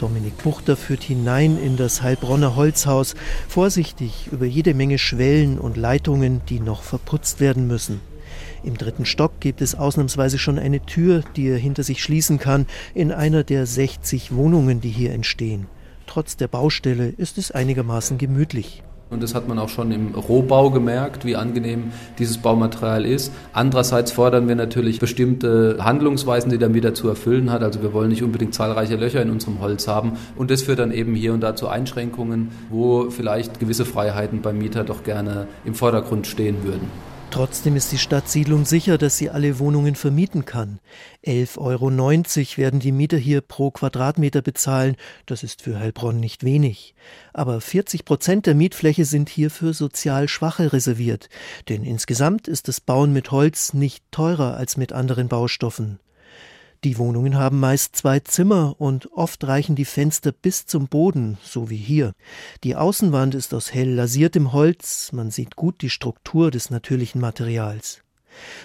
Dominik 0.00 0.42
Buchter 0.42 0.78
führt 0.78 1.02
hinein 1.02 1.58
in 1.62 1.76
das 1.76 2.00
Heilbronner 2.00 2.56
Holzhaus, 2.56 3.14
vorsichtig 3.48 4.28
über 4.32 4.46
jede 4.46 4.72
Menge 4.72 4.96
Schwellen 4.96 5.58
und 5.58 5.76
Leitungen, 5.76 6.40
die 6.48 6.58
noch 6.58 6.82
verputzt 6.82 7.38
werden 7.38 7.66
müssen. 7.66 8.00
Im 8.64 8.78
dritten 8.78 9.04
Stock 9.04 9.40
gibt 9.40 9.60
es 9.60 9.74
ausnahmsweise 9.74 10.38
schon 10.38 10.58
eine 10.58 10.80
Tür, 10.80 11.22
die 11.36 11.48
er 11.48 11.58
hinter 11.58 11.82
sich 11.82 12.02
schließen 12.02 12.38
kann, 12.38 12.64
in 12.94 13.12
einer 13.12 13.44
der 13.44 13.66
60 13.66 14.34
Wohnungen, 14.34 14.80
die 14.80 14.88
hier 14.88 15.12
entstehen. 15.12 15.66
Trotz 16.06 16.36
der 16.36 16.48
Baustelle 16.48 17.08
ist 17.18 17.36
es 17.36 17.50
einigermaßen 17.50 18.16
gemütlich. 18.16 18.82
Und 19.10 19.24
das 19.24 19.34
hat 19.34 19.48
man 19.48 19.58
auch 19.58 19.68
schon 19.68 19.90
im 19.90 20.14
Rohbau 20.14 20.70
gemerkt, 20.70 21.24
wie 21.24 21.34
angenehm 21.34 21.92
dieses 22.20 22.38
Baumaterial 22.38 23.04
ist. 23.04 23.32
Andererseits 23.52 24.12
fordern 24.12 24.46
wir 24.46 24.54
natürlich 24.54 25.00
bestimmte 25.00 25.78
Handlungsweisen, 25.80 26.50
die 26.50 26.58
der 26.58 26.68
Mieter 26.68 26.94
zu 26.94 27.08
erfüllen 27.08 27.50
hat. 27.50 27.64
Also 27.64 27.82
wir 27.82 27.92
wollen 27.92 28.10
nicht 28.10 28.22
unbedingt 28.22 28.54
zahlreiche 28.54 28.94
Löcher 28.94 29.20
in 29.20 29.30
unserem 29.30 29.60
Holz 29.60 29.88
haben. 29.88 30.12
Und 30.36 30.52
das 30.52 30.62
führt 30.62 30.78
dann 30.78 30.92
eben 30.92 31.16
hier 31.16 31.34
und 31.34 31.40
da 31.40 31.56
zu 31.56 31.66
Einschränkungen, 31.66 32.50
wo 32.68 33.10
vielleicht 33.10 33.58
gewisse 33.58 33.84
Freiheiten 33.84 34.42
beim 34.42 34.58
Mieter 34.58 34.84
doch 34.84 35.02
gerne 35.02 35.48
im 35.64 35.74
Vordergrund 35.74 36.28
stehen 36.28 36.62
würden. 36.62 37.09
Trotzdem 37.30 37.76
ist 37.76 37.92
die 37.92 37.98
Stadtsiedlung 37.98 38.64
sicher, 38.64 38.98
dass 38.98 39.16
sie 39.16 39.30
alle 39.30 39.60
Wohnungen 39.60 39.94
vermieten 39.94 40.44
kann. 40.44 40.80
11,90 41.24 41.58
Euro 41.58 41.90
werden 42.58 42.80
die 42.80 42.90
Mieter 42.90 43.16
hier 43.16 43.40
pro 43.40 43.70
Quadratmeter 43.70 44.42
bezahlen. 44.42 44.96
Das 45.26 45.44
ist 45.44 45.62
für 45.62 45.78
Heilbronn 45.78 46.18
nicht 46.18 46.42
wenig. 46.42 46.94
Aber 47.32 47.60
40 47.60 48.04
Prozent 48.04 48.46
der 48.46 48.56
Mietfläche 48.56 49.04
sind 49.04 49.28
hier 49.28 49.50
für 49.50 49.74
sozial 49.74 50.28
Schwache 50.28 50.72
reserviert. 50.72 51.28
Denn 51.68 51.84
insgesamt 51.84 52.48
ist 52.48 52.66
das 52.66 52.80
Bauen 52.80 53.12
mit 53.12 53.30
Holz 53.30 53.74
nicht 53.74 54.02
teurer 54.10 54.56
als 54.56 54.76
mit 54.76 54.92
anderen 54.92 55.28
Baustoffen. 55.28 56.00
Die 56.82 56.96
Wohnungen 56.96 57.36
haben 57.36 57.60
meist 57.60 57.94
zwei 57.94 58.20
Zimmer 58.20 58.74
und 58.78 59.12
oft 59.12 59.44
reichen 59.44 59.76
die 59.76 59.84
Fenster 59.84 60.32
bis 60.32 60.64
zum 60.64 60.88
Boden, 60.88 61.36
so 61.42 61.68
wie 61.68 61.76
hier. 61.76 62.14
Die 62.64 62.74
Außenwand 62.74 63.34
ist 63.34 63.52
aus 63.52 63.74
hell 63.74 63.90
lasiertem 63.90 64.54
Holz, 64.54 65.12
man 65.12 65.30
sieht 65.30 65.56
gut 65.56 65.82
die 65.82 65.90
Struktur 65.90 66.50
des 66.50 66.70
natürlichen 66.70 67.20
Materials. 67.20 68.02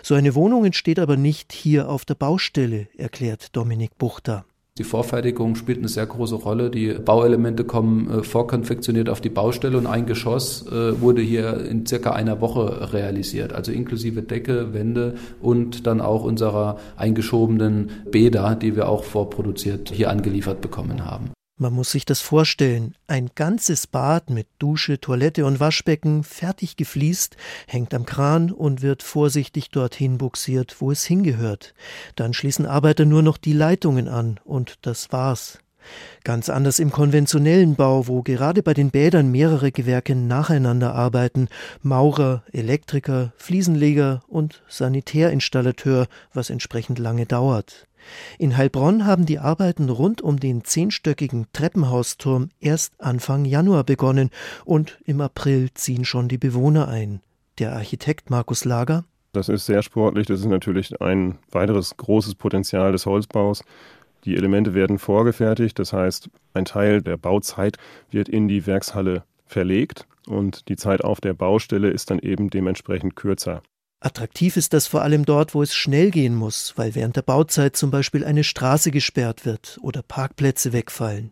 So 0.01 0.15
eine 0.15 0.33
Wohnung 0.33 0.63
entsteht 0.63 0.97
aber 0.99 1.17
nicht 1.17 1.51
hier 1.51 1.89
auf 1.89 2.05
der 2.05 2.15
Baustelle, 2.15 2.87
erklärt 2.97 3.53
Dominik 3.53 3.97
Buchter. 3.97 4.45
Die 4.77 4.83
Vorfertigung 4.83 5.55
spielt 5.55 5.77
eine 5.77 5.87
sehr 5.87 6.05
große 6.05 6.35
Rolle. 6.35 6.69
Die 6.69 6.89
Bauelemente 6.89 7.63
kommen 7.63 8.09
äh, 8.09 8.23
vorkonfektioniert 8.23 9.07
auf 9.07 9.21
die 9.21 9.29
Baustelle 9.29 9.77
und 9.77 9.87
ein 9.87 10.05
Geschoss 10.05 10.67
äh, 10.67 10.99
wurde 10.99 11.21
hier 11.21 11.65
in 11.65 11.85
circa 11.85 12.11
einer 12.11 12.41
Woche 12.41 12.91
realisiert. 12.91 13.53
Also 13.53 13.71
inklusive 13.71 14.21
Decke, 14.21 14.73
Wände 14.73 15.15
und 15.41 15.87
dann 15.87 16.01
auch 16.01 16.25
unserer 16.25 16.77
eingeschobenen 16.97 17.89
Bäder, 18.11 18.55
die 18.55 18.75
wir 18.75 18.89
auch 18.89 19.05
vorproduziert 19.05 19.91
hier 19.93 20.09
angeliefert 20.09 20.59
bekommen 20.59 21.05
haben. 21.05 21.29
Man 21.57 21.71
muss 21.71 21.91
sich 21.91 22.03
das 22.03 22.19
vorstellen. 22.19 22.95
Ein 23.07 23.29
ganzes 23.33 23.87
Bad 23.87 24.29
mit 24.29 24.47
Dusche, 24.59 24.99
Toilette 24.99 25.45
und 25.45 25.61
Waschbecken, 25.61 26.25
fertig 26.25 26.75
gefliest, 26.75 27.37
hängt 27.65 27.93
am 27.93 28.05
Kran 28.05 28.51
und 28.51 28.81
wird 28.81 29.03
vorsichtig 29.03 29.69
dorthin 29.69 30.17
buxiert, 30.17 30.75
wo 30.81 30.91
es 30.91 31.05
hingehört. 31.05 31.73
Dann 32.15 32.33
schließen 32.33 32.65
Arbeiter 32.65 33.05
nur 33.05 33.21
noch 33.21 33.37
die 33.37 33.53
Leitungen 33.53 34.09
an 34.09 34.37
und 34.43 34.79
das 34.81 35.13
war's. 35.13 35.59
Ganz 36.23 36.49
anders 36.49 36.79
im 36.79 36.91
konventionellen 36.91 37.75
Bau, 37.75 38.07
wo 38.07 38.21
gerade 38.21 38.63
bei 38.63 38.73
den 38.73 38.91
Bädern 38.91 39.31
mehrere 39.31 39.71
Gewerke 39.71 40.15
nacheinander 40.15 40.93
arbeiten. 40.95 41.47
Maurer, 41.81 42.43
Elektriker, 42.51 43.33
Fliesenleger 43.37 44.21
und 44.27 44.63
Sanitärinstallateur, 44.67 46.07
was 46.33 46.49
entsprechend 46.49 46.99
lange 46.99 47.25
dauert. 47.25 47.87
In 48.37 48.57
Heilbronn 48.57 49.05
haben 49.05 49.25
die 49.25 49.39
Arbeiten 49.39 49.89
rund 49.89 50.21
um 50.21 50.39
den 50.39 50.63
zehnstöckigen 50.63 51.47
Treppenhausturm 51.53 52.49
erst 52.59 52.93
Anfang 52.99 53.45
Januar 53.45 53.83
begonnen 53.83 54.29
und 54.63 54.99
im 55.05 55.21
April 55.21 55.69
ziehen 55.73 56.05
schon 56.05 56.27
die 56.27 56.37
Bewohner 56.37 56.87
ein. 56.87 57.21
Der 57.59 57.73
Architekt 57.73 58.29
Markus 58.29 58.65
Lager. 58.65 59.05
Das 59.33 59.49
ist 59.49 59.65
sehr 59.65 59.81
sportlich. 59.81 60.27
Das 60.27 60.39
ist 60.39 60.45
natürlich 60.45 61.01
ein 61.01 61.37
weiteres 61.51 61.97
großes 61.97 62.35
Potenzial 62.35 62.91
des 62.91 63.05
Holzbaus. 63.05 63.63
Die 64.25 64.35
Elemente 64.35 64.73
werden 64.73 64.97
vorgefertigt, 64.97 65.77
das 65.77 65.93
heißt, 65.93 66.29
ein 66.53 66.65
Teil 66.65 67.01
der 67.01 67.17
Bauzeit 67.17 67.77
wird 68.09 68.27
in 68.27 68.47
die 68.47 68.65
Werkshalle 68.65 69.23
verlegt 69.45 70.07
und 70.25 70.67
die 70.67 70.75
Zeit 70.75 71.03
auf 71.03 71.21
der 71.21 71.33
Baustelle 71.33 71.89
ist 71.89 72.09
dann 72.09 72.19
eben 72.19 72.49
dementsprechend 72.49 73.15
kürzer. 73.15 73.61
Attraktiv 73.99 74.57
ist 74.57 74.73
das 74.73 74.87
vor 74.87 75.03
allem 75.03 75.25
dort, 75.25 75.53
wo 75.53 75.61
es 75.61 75.73
schnell 75.73 76.11
gehen 76.11 76.35
muss, 76.35 76.73
weil 76.75 76.95
während 76.95 77.15
der 77.15 77.21
Bauzeit 77.21 77.75
zum 77.75 77.91
Beispiel 77.91 78.23
eine 78.23 78.43
Straße 78.43 78.91
gesperrt 78.91 79.45
wird 79.45 79.79
oder 79.81 80.01
Parkplätze 80.01 80.73
wegfallen. 80.73 81.31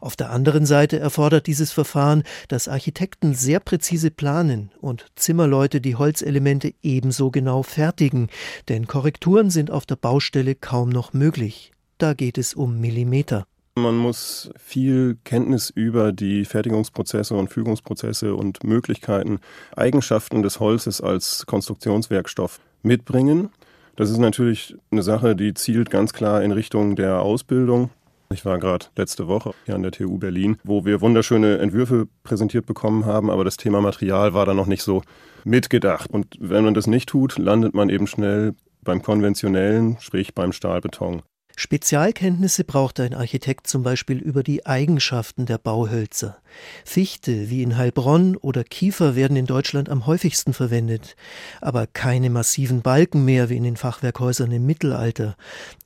Auf 0.00 0.14
der 0.14 0.30
anderen 0.30 0.66
Seite 0.66 0.98
erfordert 0.98 1.46
dieses 1.46 1.72
Verfahren, 1.72 2.22
dass 2.46 2.68
Architekten 2.68 3.34
sehr 3.34 3.58
präzise 3.58 4.10
planen 4.10 4.70
und 4.80 5.06
Zimmerleute 5.16 5.80
die 5.80 5.96
Holzelemente 5.96 6.74
ebenso 6.82 7.30
genau 7.30 7.62
fertigen, 7.62 8.28
denn 8.68 8.86
Korrekturen 8.86 9.50
sind 9.50 9.70
auf 9.70 9.84
der 9.84 9.96
Baustelle 9.96 10.54
kaum 10.54 10.90
noch 10.90 11.12
möglich. 11.12 11.72
Da 11.98 12.14
geht 12.14 12.38
es 12.38 12.54
um 12.54 12.80
Millimeter. 12.80 13.44
Man 13.74 13.96
muss 13.96 14.50
viel 14.56 15.18
Kenntnis 15.24 15.70
über 15.70 16.12
die 16.12 16.44
Fertigungsprozesse 16.44 17.34
und 17.34 17.48
Fügungsprozesse 17.48 18.34
und 18.34 18.62
Möglichkeiten, 18.62 19.40
Eigenschaften 19.76 20.42
des 20.42 20.60
Holzes 20.60 21.00
als 21.00 21.44
Konstruktionswerkstoff 21.46 22.60
mitbringen. 22.82 23.50
Das 23.96 24.10
ist 24.10 24.18
natürlich 24.18 24.76
eine 24.92 25.02
Sache, 25.02 25.34
die 25.34 25.54
zielt 25.54 25.90
ganz 25.90 26.12
klar 26.12 26.42
in 26.42 26.52
Richtung 26.52 26.94
der 26.94 27.20
Ausbildung. 27.20 27.90
Ich 28.30 28.44
war 28.44 28.58
gerade 28.58 28.86
letzte 28.96 29.26
Woche 29.26 29.52
hier 29.64 29.74
an 29.74 29.82
der 29.82 29.90
TU 29.90 30.18
Berlin, 30.18 30.58
wo 30.62 30.84
wir 30.84 31.00
wunderschöne 31.00 31.58
Entwürfe 31.58 32.06
präsentiert 32.22 32.66
bekommen 32.66 33.06
haben, 33.06 33.30
aber 33.30 33.44
das 33.44 33.56
Thema 33.56 33.80
Material 33.80 34.34
war 34.34 34.46
da 34.46 34.54
noch 34.54 34.66
nicht 34.66 34.82
so 34.82 35.02
mitgedacht. 35.44 36.10
Und 36.10 36.36
wenn 36.38 36.62
man 36.62 36.74
das 36.74 36.86
nicht 36.86 37.08
tut, 37.08 37.38
landet 37.38 37.74
man 37.74 37.88
eben 37.88 38.06
schnell 38.06 38.54
beim 38.82 39.02
konventionellen, 39.02 39.96
sprich 39.98 40.34
beim 40.34 40.52
Stahlbeton. 40.52 41.22
Spezialkenntnisse 41.60 42.62
braucht 42.62 43.00
ein 43.00 43.14
Architekt 43.14 43.66
zum 43.66 43.82
Beispiel 43.82 44.18
über 44.18 44.44
die 44.44 44.64
Eigenschaften 44.64 45.44
der 45.44 45.58
Bauhölzer. 45.58 46.38
Fichte 46.84 47.50
wie 47.50 47.64
in 47.64 47.76
Heilbronn 47.76 48.36
oder 48.36 48.62
Kiefer 48.62 49.16
werden 49.16 49.36
in 49.36 49.46
Deutschland 49.46 49.88
am 49.88 50.06
häufigsten 50.06 50.52
verwendet, 50.52 51.16
aber 51.60 51.88
keine 51.88 52.30
massiven 52.30 52.82
Balken 52.82 53.24
mehr 53.24 53.48
wie 53.48 53.56
in 53.56 53.64
den 53.64 53.76
Fachwerkhäusern 53.76 54.52
im 54.52 54.66
Mittelalter, 54.66 55.36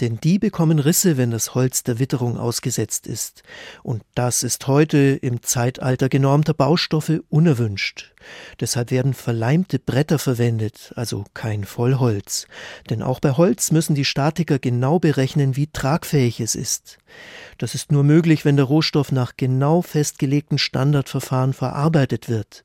denn 0.03 0.21
die 0.21 0.39
bekommen 0.39 0.79
Risse, 0.79 1.17
wenn 1.17 1.31
das 1.31 1.55
Holz 1.55 1.83
der 1.83 1.99
Witterung 1.99 2.37
ausgesetzt 2.37 3.07
ist. 3.07 3.43
Und 3.83 4.03
das 4.15 4.43
ist 4.43 4.67
heute 4.67 4.99
im 4.99 5.43
Zeitalter 5.43 6.11
genormter 6.11 6.53
Baustoffe 6.53 7.23
unerwünscht. 7.31 8.12
Deshalb 8.61 8.91
werden 8.91 9.15
verleimte 9.15 9.79
Bretter 9.79 10.19
verwendet, 10.19 10.93
also 10.97 11.25
kein 11.35 11.65
Vollholz. 11.65 12.47
Denn 12.91 13.03
auch 13.03 13.21
bei 13.21 13.33
Holz 13.33 13.71
müssen 13.71 13.95
die 13.95 14.05
Statiker 14.05 14.59
genau 14.59 14.99
berechnen, 14.99 15.57
wie 15.57 15.67
tragfähig 15.67 16.41
es 16.41 16.55
ist. 16.55 16.99
Das 17.59 17.75
ist 17.75 17.93
nur 17.93 18.05
möglich, 18.05 18.45
wenn 18.45 18.57
der 18.57 18.67
Rohstoff 18.67 19.13
nach 19.13 19.37
genau 19.37 19.83
festgelegten 19.83 20.59
Standardverfahren 20.59 21.53
verarbeitet 21.53 22.29
wird. 22.29 22.65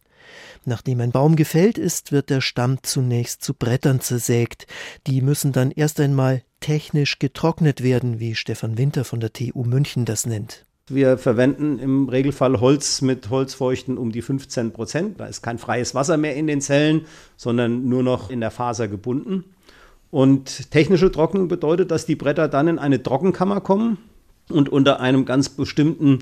Nachdem 0.66 1.00
ein 1.02 1.12
Baum 1.12 1.36
gefällt 1.36 1.78
ist, 1.78 2.12
wird 2.12 2.30
der 2.30 2.42
Stamm 2.42 2.80
zunächst 2.84 3.44
zu 3.44 3.54
Brettern 3.54 4.02
zersägt. 4.02 4.68
Die 5.08 5.22
müssen 5.22 5.54
dann 5.54 5.72
erst 5.72 6.00
einmal 6.00 6.44
technisch 6.60 7.20
getrocknet 7.20 7.84
werden, 7.84 8.20
wie 8.20 8.36
Stefan 8.36 8.78
Winter 8.78 9.06
von 9.06 9.20
der 9.20 9.32
TU 9.32 9.64
München 9.64 10.06
das 10.06 10.26
nennt. 10.26 10.67
Wir 10.90 11.18
verwenden 11.18 11.80
im 11.80 12.08
Regelfall 12.08 12.62
Holz 12.62 13.02
mit 13.02 13.30
Holzfeuchten 13.30 13.98
um 13.98 14.14
die 14.14 14.22
15 14.22 14.72
Prozent. 14.72 15.20
Da 15.20 15.26
ist 15.26 15.42
kein 15.42 15.58
freies 15.58 15.94
Wasser 15.94 16.16
mehr 16.16 16.36
in 16.36 16.48
den 16.48 16.62
Zellen, 16.62 17.06
sondern 17.36 17.90
nur 17.90 18.04
noch 18.04 18.30
in 18.30 18.40
der 18.40 18.52
Faser 18.52 18.88
gebunden. 18.88 19.44
Und 20.12 20.72
technische 20.72 21.12
Trocknung 21.12 21.50
bedeutet, 21.50 21.92
dass 21.92 22.06
die 22.06 22.16
Bretter 22.16 22.48
dann 22.48 22.70
in 22.70 22.80
eine 22.80 23.04
Trockenkammer 23.04 23.60
kommen 23.60 23.98
und 24.50 24.70
unter 24.70 25.02
einem 25.02 25.26
ganz 25.26 25.50
bestimmten 25.50 26.20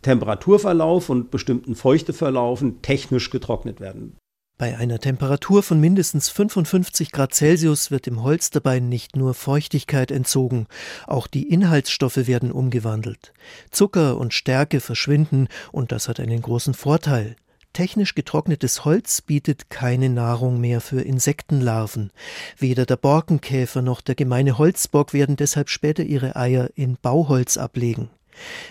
Temperaturverlauf 0.00 1.10
und 1.10 1.30
bestimmten 1.30 1.74
Feuchteverlaufen 1.74 2.80
technisch 2.80 3.28
getrocknet 3.28 3.80
werden. 3.80 4.16
Bei 4.60 4.76
einer 4.76 4.98
Temperatur 4.98 5.62
von 5.62 5.80
mindestens 5.80 6.28
55 6.28 7.12
Grad 7.12 7.32
Celsius 7.32 7.90
wird 7.90 8.04
dem 8.04 8.22
Holz 8.22 8.50
dabei 8.50 8.78
nicht 8.78 9.16
nur 9.16 9.32
Feuchtigkeit 9.32 10.10
entzogen, 10.10 10.66
auch 11.06 11.26
die 11.28 11.48
Inhaltsstoffe 11.48 12.26
werden 12.26 12.52
umgewandelt. 12.52 13.32
Zucker 13.70 14.18
und 14.18 14.34
Stärke 14.34 14.80
verschwinden 14.80 15.48
und 15.72 15.92
das 15.92 16.08
hat 16.08 16.20
einen 16.20 16.42
großen 16.42 16.74
Vorteil. 16.74 17.36
Technisch 17.72 18.14
getrocknetes 18.14 18.84
Holz 18.84 19.22
bietet 19.22 19.70
keine 19.70 20.10
Nahrung 20.10 20.60
mehr 20.60 20.82
für 20.82 21.00
Insektenlarven. 21.00 22.10
Weder 22.58 22.84
der 22.84 22.96
Borkenkäfer 22.96 23.80
noch 23.80 24.02
der 24.02 24.14
gemeine 24.14 24.58
Holzbock 24.58 25.14
werden 25.14 25.36
deshalb 25.36 25.70
später 25.70 26.02
ihre 26.02 26.36
Eier 26.36 26.68
in 26.74 26.98
Bauholz 27.00 27.56
ablegen. 27.56 28.10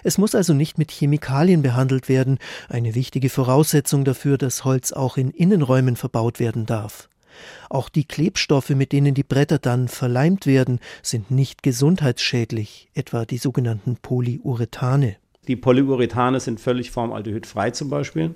Es 0.03 0.17
muss 0.17 0.35
also 0.35 0.53
nicht 0.53 0.77
mit 0.77 0.91
Chemikalien 0.91 1.61
behandelt 1.61 2.09
werden, 2.09 2.39
eine 2.67 2.95
wichtige 2.95 3.29
Voraussetzung 3.29 4.05
dafür, 4.05 4.37
dass 4.37 4.65
Holz 4.65 4.91
auch 4.91 5.17
in 5.17 5.31
Innenräumen 5.31 5.95
verbaut 5.95 6.39
werden 6.39 6.65
darf. 6.65 7.09
Auch 7.69 7.89
die 7.89 8.05
Klebstoffe, 8.05 8.69
mit 8.71 8.91
denen 8.91 9.13
die 9.13 9.23
Bretter 9.23 9.59
dann 9.59 9.87
verleimt 9.87 10.45
werden, 10.45 10.79
sind 11.01 11.31
nicht 11.31 11.63
gesundheitsschädlich, 11.63 12.89
etwa 12.93 13.25
die 13.25 13.37
sogenannten 13.37 13.97
Polyurethane. 13.97 15.15
Die 15.47 15.55
Polyurethane 15.55 16.39
sind 16.39 16.59
völlig 16.59 16.91
formaldehydfrei 16.91 17.71
zum 17.71 17.89
Beispiel. 17.89 18.35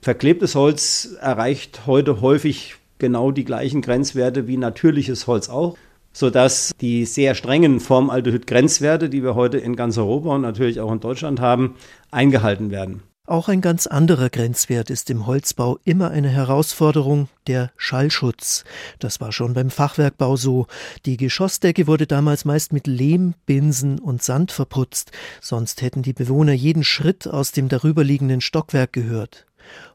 Verklebtes 0.00 0.54
Holz 0.54 1.16
erreicht 1.20 1.86
heute 1.86 2.20
häufig 2.20 2.76
genau 2.98 3.30
die 3.30 3.44
gleichen 3.44 3.82
Grenzwerte 3.82 4.46
wie 4.46 4.56
natürliches 4.56 5.26
Holz 5.26 5.48
auch 5.48 5.76
sodass 6.14 6.72
die 6.80 7.04
sehr 7.04 7.34
strengen 7.34 7.80
Formaldehyd-Grenzwerte, 7.80 9.10
die 9.10 9.22
wir 9.22 9.34
heute 9.34 9.58
in 9.58 9.76
ganz 9.76 9.98
Europa 9.98 10.30
und 10.30 10.40
natürlich 10.40 10.80
auch 10.80 10.92
in 10.92 11.00
Deutschland 11.00 11.40
haben, 11.40 11.74
eingehalten 12.10 12.70
werden. 12.70 13.02
Auch 13.26 13.48
ein 13.48 13.62
ganz 13.62 13.86
anderer 13.86 14.28
Grenzwert 14.28 14.90
ist 14.90 15.08
im 15.08 15.26
Holzbau 15.26 15.78
immer 15.84 16.10
eine 16.10 16.28
Herausforderung, 16.28 17.28
der 17.46 17.72
Schallschutz. 17.78 18.64
Das 18.98 19.18
war 19.18 19.32
schon 19.32 19.54
beim 19.54 19.70
Fachwerkbau 19.70 20.36
so. 20.36 20.66
Die 21.06 21.16
Geschossdecke 21.16 21.86
wurde 21.86 22.06
damals 22.06 22.44
meist 22.44 22.74
mit 22.74 22.86
Lehm, 22.86 23.32
Binsen 23.46 23.98
und 23.98 24.22
Sand 24.22 24.52
verputzt, 24.52 25.10
sonst 25.40 25.80
hätten 25.80 26.02
die 26.02 26.12
Bewohner 26.12 26.52
jeden 26.52 26.84
Schritt 26.84 27.26
aus 27.26 27.50
dem 27.52 27.70
darüberliegenden 27.70 28.42
Stockwerk 28.42 28.92
gehört. 28.92 29.46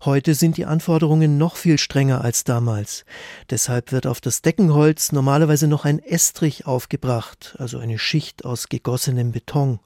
Heute 0.03 0.33
sind 0.33 0.57
die 0.57 0.65
Anforderungen 0.65 1.38
noch 1.38 1.55
viel 1.55 1.77
strenger 1.77 2.21
als 2.23 2.43
damals. 2.43 3.05
Deshalb 3.49 3.91
wird 3.91 4.07
auf 4.07 4.21
das 4.21 4.41
Deckenholz 4.41 5.11
normalerweise 5.11 5.67
noch 5.67 5.85
ein 5.85 5.99
Estrich 5.99 6.65
aufgebracht, 6.65 7.55
also 7.59 7.79
eine 7.79 7.99
Schicht 7.99 8.45
aus 8.45 8.69
gegossenem 8.69 9.31
Beton. 9.31 9.79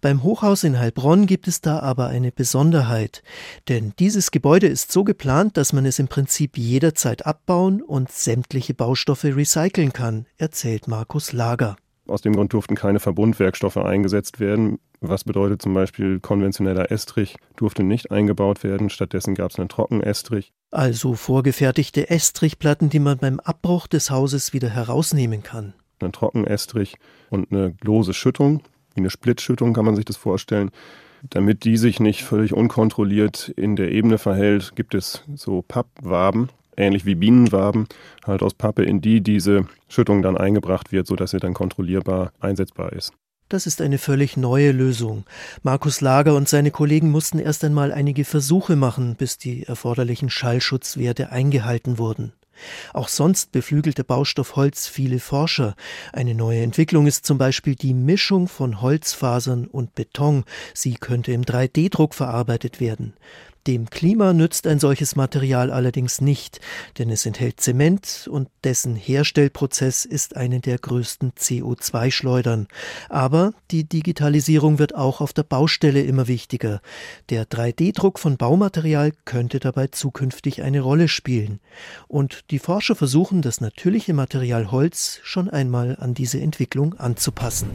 Beim 0.00 0.22
Hochhaus 0.22 0.64
in 0.64 0.78
Heilbronn 0.78 1.26
gibt 1.26 1.48
es 1.48 1.60
da 1.60 1.80
aber 1.80 2.06
eine 2.06 2.32
Besonderheit, 2.32 3.22
denn 3.68 3.92
dieses 3.98 4.30
Gebäude 4.30 4.66
ist 4.66 4.92
so 4.92 5.04
geplant, 5.04 5.56
dass 5.56 5.72
man 5.72 5.86
es 5.86 5.98
im 5.98 6.08
Prinzip 6.08 6.56
jederzeit 6.56 7.26
abbauen 7.26 7.82
und 7.82 8.10
sämtliche 8.10 8.74
Baustoffe 8.74 9.24
recyceln 9.24 9.92
kann, 9.92 10.26
erzählt 10.38 10.88
Markus 10.88 11.32
Lager. 11.32 11.76
Aus 12.10 12.22
dem 12.22 12.34
Grund 12.34 12.52
durften 12.52 12.74
keine 12.74 13.00
Verbundwerkstoffe 13.00 13.76
eingesetzt 13.76 14.40
werden. 14.40 14.78
Was 15.00 15.24
bedeutet 15.24 15.62
zum 15.62 15.72
Beispiel 15.74 16.20
konventioneller 16.20 16.90
Estrich 16.90 17.36
durfte 17.56 17.82
nicht 17.82 18.10
eingebaut 18.10 18.64
werden. 18.64 18.90
Stattdessen 18.90 19.34
gab 19.34 19.50
es 19.50 19.58
einen 19.58 19.68
Trockenestrich. 19.68 20.52
Also 20.70 21.14
vorgefertigte 21.14 22.10
Estrichplatten, 22.10 22.90
die 22.90 22.98
man 22.98 23.18
beim 23.18 23.40
Abbruch 23.40 23.86
des 23.86 24.10
Hauses 24.10 24.52
wieder 24.52 24.68
herausnehmen 24.68 25.42
kann. 25.42 25.74
Ein 26.00 26.12
Trockenestrich 26.12 26.96
und 27.30 27.52
eine 27.52 27.74
lose 27.82 28.14
Schüttung, 28.14 28.62
wie 28.94 29.00
eine 29.00 29.10
Splitschüttung 29.10 29.72
kann 29.72 29.84
man 29.84 29.96
sich 29.96 30.04
das 30.04 30.16
vorstellen. 30.16 30.70
Damit 31.28 31.64
die 31.64 31.76
sich 31.76 32.00
nicht 32.00 32.22
völlig 32.22 32.54
unkontrolliert 32.54 33.52
in 33.56 33.76
der 33.76 33.92
Ebene 33.92 34.16
verhält, 34.16 34.74
gibt 34.74 34.94
es 34.94 35.22
so 35.34 35.62
Pappwaben, 35.62 36.48
ähnlich 36.76 37.06
wie 37.06 37.14
Bienenwaben, 37.14 37.86
halt 38.24 38.42
aus 38.42 38.54
Pappe, 38.54 38.84
in 38.84 39.00
die 39.00 39.20
diese 39.20 39.66
Schüttung 39.88 40.22
dann 40.22 40.36
eingebracht 40.36 40.92
wird, 40.92 41.06
sodass 41.06 41.30
sie 41.32 41.38
dann 41.38 41.54
kontrollierbar 41.54 42.32
einsetzbar 42.40 42.92
ist. 42.92 43.12
Das 43.48 43.66
ist 43.66 43.80
eine 43.80 43.98
völlig 43.98 44.36
neue 44.36 44.70
Lösung. 44.70 45.24
Markus 45.64 46.00
Lager 46.00 46.36
und 46.36 46.48
seine 46.48 46.70
Kollegen 46.70 47.10
mussten 47.10 47.40
erst 47.40 47.64
einmal 47.64 47.90
einige 47.90 48.24
Versuche 48.24 48.76
machen, 48.76 49.16
bis 49.16 49.38
die 49.38 49.64
erforderlichen 49.64 50.30
Schallschutzwerte 50.30 51.32
eingehalten 51.32 51.98
wurden. 51.98 52.32
Auch 52.92 53.08
sonst 53.08 53.50
beflügelt 53.50 53.98
der 53.98 54.04
Baustoff 54.04 54.54
Holz 54.54 54.86
viele 54.86 55.18
Forscher. 55.18 55.74
Eine 56.12 56.34
neue 56.34 56.62
Entwicklung 56.62 57.06
ist 57.06 57.26
zum 57.26 57.38
Beispiel 57.38 57.74
die 57.74 57.94
Mischung 57.94 58.48
von 58.48 58.80
Holzfasern 58.80 59.66
und 59.66 59.94
Beton. 59.94 60.44
Sie 60.74 60.94
könnte 60.94 61.32
im 61.32 61.42
3D-Druck 61.42 62.14
verarbeitet 62.14 62.78
werden. 62.78 63.14
Dem 63.66 63.90
Klima 63.90 64.32
nützt 64.32 64.66
ein 64.66 64.78
solches 64.78 65.16
Material 65.16 65.70
allerdings 65.70 66.22
nicht, 66.22 66.60
denn 66.98 67.10
es 67.10 67.26
enthält 67.26 67.60
Zement 67.60 68.26
und 68.30 68.48
dessen 68.64 68.96
Herstellprozess 68.96 70.06
ist 70.06 70.34
eine 70.34 70.60
der 70.60 70.78
größten 70.78 71.32
CO2-Schleudern. 71.32 72.68
Aber 73.10 73.52
die 73.70 73.84
Digitalisierung 73.84 74.78
wird 74.78 74.94
auch 74.94 75.20
auf 75.20 75.34
der 75.34 75.42
Baustelle 75.42 76.02
immer 76.02 76.26
wichtiger. 76.26 76.80
Der 77.28 77.44
3D-Druck 77.44 78.18
von 78.18 78.38
Baumaterial 78.38 79.12
könnte 79.26 79.60
dabei 79.60 79.88
zukünftig 79.88 80.62
eine 80.62 80.80
Rolle 80.80 81.08
spielen. 81.08 81.60
Und 82.08 82.50
die 82.50 82.58
Forscher 82.58 82.94
versuchen, 82.94 83.42
das 83.42 83.60
natürliche 83.60 84.14
Material 84.14 84.70
Holz 84.70 85.20
schon 85.22 85.50
einmal 85.50 85.98
an 86.00 86.14
diese 86.14 86.40
Entwicklung 86.40 86.94
anzupassen. 86.94 87.70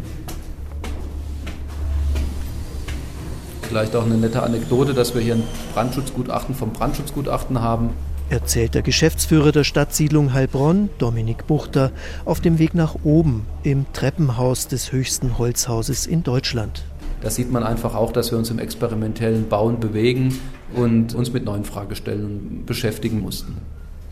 Vielleicht 3.68 3.96
auch 3.96 4.06
eine 4.06 4.16
nette 4.16 4.44
Anekdote, 4.44 4.94
dass 4.94 5.16
wir 5.16 5.22
hier 5.22 5.36
ein 5.36 5.44
Brandschutzgutachten 5.74 6.56
vom 6.56 6.72
Brandschutzgutachten 6.72 7.62
haben. 7.62 7.90
Erzählt 8.30 8.74
der 8.74 8.82
Geschäftsführer 8.82 9.52
der 9.52 9.64
Stadtsiedlung 9.64 10.34
Heilbronn, 10.34 10.90
Dominik 10.98 11.46
Buchter, 11.46 11.92
auf 12.26 12.42
dem 12.42 12.58
Weg 12.58 12.74
nach 12.74 12.96
oben 13.04 13.46
im 13.64 13.86
Treppenhaus 13.94 14.68
des 14.68 14.92
höchsten 14.92 15.38
Holzhauses 15.38 16.08
in 16.08 16.24
Deutschland. 16.24 16.84
Da 17.22 17.30
sieht 17.30 17.52
man 17.52 17.64
einfach 17.64 17.96
auch, 17.96 18.12
dass 18.12 18.32
wir 18.32 18.38
uns 18.38 18.50
im 18.50 18.60
experimentellen 18.60 19.48
Bauen 19.48 19.80
bewegen 19.80 20.40
und 20.76 21.14
uns 21.14 21.34
mit 21.34 21.46
neuen 21.46 21.66
Fragestellungen 21.66 22.66
beschäftigen 22.66 23.20
mussten. 23.20 23.58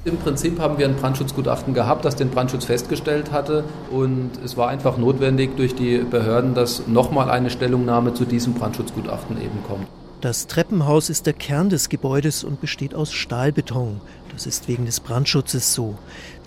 Im 0.06 0.18
Prinzip 0.18 0.60
haben 0.60 0.78
wir 0.78 0.86
ein 0.86 0.98
Brandschutzgutachten 0.98 1.74
gehabt, 1.74 2.04
das 2.04 2.18
den 2.18 2.30
Brandschutz 2.30 2.66
festgestellt 2.66 3.32
hatte. 3.32 3.64
Und 3.90 4.32
es 4.44 4.58
war 4.58 4.68
einfach 4.68 4.98
notwendig 4.98 5.56
durch 5.56 5.76
die 5.76 6.00
Behörden, 6.00 6.54
dass 6.54 6.88
nochmal 6.88 7.30
eine 7.30 7.50
Stellungnahme 7.50 8.14
zu 8.14 8.26
diesem 8.26 8.54
Brandschutzgutachten 8.54 9.38
eben 9.38 9.64
kommt. 9.66 9.88
Das 10.20 10.48
Treppenhaus 10.48 11.10
ist 11.10 11.26
der 11.26 11.34
Kern 11.34 11.70
des 11.70 11.88
Gebäudes 11.88 12.44
und 12.44 12.60
besteht 12.60 12.96
aus 12.96 13.14
Stahlbeton. 13.14 14.02
Das 14.34 14.48
ist 14.48 14.68
wegen 14.68 14.86
des 14.86 15.00
Brandschutzes 15.00 15.75
so. 15.75 15.98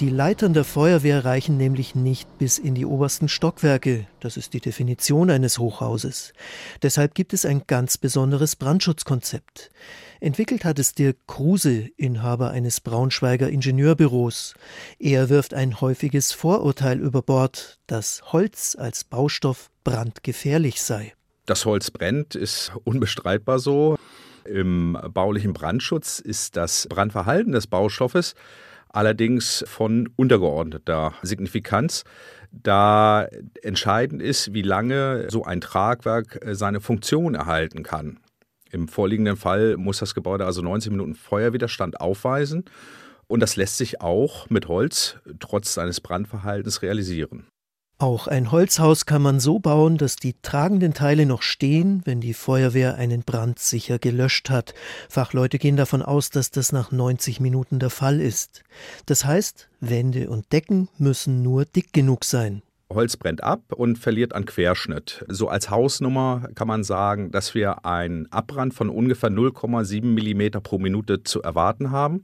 Die 0.00 0.10
Leitern 0.10 0.52
der 0.52 0.64
Feuerwehr 0.64 1.24
reichen 1.24 1.56
nämlich 1.56 1.94
nicht 1.94 2.36
bis 2.36 2.58
in 2.58 2.74
die 2.74 2.84
obersten 2.84 3.28
Stockwerke. 3.28 4.06
Das 4.18 4.36
ist 4.36 4.54
die 4.54 4.60
Definition 4.60 5.30
eines 5.30 5.60
Hochhauses. 5.60 6.32
Deshalb 6.82 7.14
gibt 7.14 7.32
es 7.32 7.46
ein 7.46 7.62
ganz 7.68 7.96
besonderes 7.96 8.56
Brandschutzkonzept. 8.56 9.70
Entwickelt 10.18 10.64
hat 10.64 10.80
es 10.80 10.94
Dirk 10.94 11.16
Kruse, 11.28 11.88
Inhaber 11.96 12.50
eines 12.50 12.80
Braunschweiger 12.80 13.48
Ingenieurbüros. 13.48 14.54
Er 14.98 15.28
wirft 15.28 15.54
ein 15.54 15.80
häufiges 15.80 16.32
Vorurteil 16.32 16.98
über 16.98 17.22
Bord, 17.22 17.78
dass 17.86 18.32
Holz 18.32 18.76
als 18.78 19.04
Baustoff 19.04 19.70
brandgefährlich 19.84 20.82
sei. 20.82 21.12
Das 21.46 21.64
Holz 21.64 21.92
brennt, 21.92 22.34
ist 22.34 22.72
unbestreitbar 22.82 23.60
so. 23.60 23.96
Im 24.48 24.98
baulichen 25.12 25.52
Brandschutz 25.52 26.18
ist 26.18 26.56
das 26.56 26.86
Brandverhalten 26.88 27.52
des 27.52 27.66
Baustoffes 27.66 28.34
allerdings 28.88 29.62
von 29.68 30.08
untergeordneter 30.16 31.12
Signifikanz, 31.22 32.04
da 32.50 33.28
entscheidend 33.62 34.22
ist, 34.22 34.54
wie 34.54 34.62
lange 34.62 35.26
so 35.30 35.44
ein 35.44 35.60
Tragwerk 35.60 36.40
seine 36.52 36.80
Funktion 36.80 37.34
erhalten 37.34 37.82
kann. 37.82 38.20
Im 38.70 38.88
vorliegenden 38.88 39.36
Fall 39.36 39.76
muss 39.76 39.98
das 39.98 40.14
Gebäude 40.14 40.46
also 40.46 40.62
90 40.62 40.90
Minuten 40.90 41.14
Feuerwiderstand 41.14 42.00
aufweisen 42.00 42.64
und 43.28 43.40
das 43.40 43.56
lässt 43.56 43.76
sich 43.76 44.00
auch 44.00 44.48
mit 44.48 44.68
Holz 44.68 45.18
trotz 45.40 45.74
seines 45.74 46.00
Brandverhaltens 46.00 46.82
realisieren. 46.82 47.46
Auch 47.98 48.26
ein 48.26 48.52
Holzhaus 48.52 49.06
kann 49.06 49.22
man 49.22 49.40
so 49.40 49.58
bauen, 49.58 49.96
dass 49.96 50.16
die 50.16 50.34
tragenden 50.42 50.92
Teile 50.92 51.24
noch 51.24 51.40
stehen, 51.40 52.02
wenn 52.04 52.20
die 52.20 52.34
Feuerwehr 52.34 52.96
einen 52.96 53.22
Brand 53.22 53.58
sicher 53.58 53.98
gelöscht 53.98 54.50
hat. 54.50 54.74
Fachleute 55.08 55.58
gehen 55.58 55.78
davon 55.78 56.02
aus, 56.02 56.28
dass 56.28 56.50
das 56.50 56.72
nach 56.72 56.92
90 56.92 57.40
Minuten 57.40 57.78
der 57.78 57.88
Fall 57.88 58.20
ist. 58.20 58.64
Das 59.06 59.24
heißt, 59.24 59.70
Wände 59.80 60.28
und 60.28 60.52
Decken 60.52 60.90
müssen 60.98 61.40
nur 61.40 61.64
dick 61.64 61.94
genug 61.94 62.26
sein. 62.26 62.60
Holz 62.92 63.16
brennt 63.16 63.42
ab 63.42 63.72
und 63.72 63.98
verliert 63.98 64.34
an 64.34 64.44
Querschnitt. 64.44 65.24
So 65.28 65.48
als 65.48 65.70
Hausnummer 65.70 66.48
kann 66.54 66.68
man 66.68 66.84
sagen, 66.84 67.30
dass 67.30 67.54
wir 67.54 67.86
einen 67.86 68.30
Abbrand 68.30 68.74
von 68.74 68.90
ungefähr 68.90 69.30
0,7 69.30 70.04
mm 70.04 70.62
pro 70.62 70.78
Minute 70.78 71.22
zu 71.22 71.40
erwarten 71.40 71.92
haben. 71.92 72.22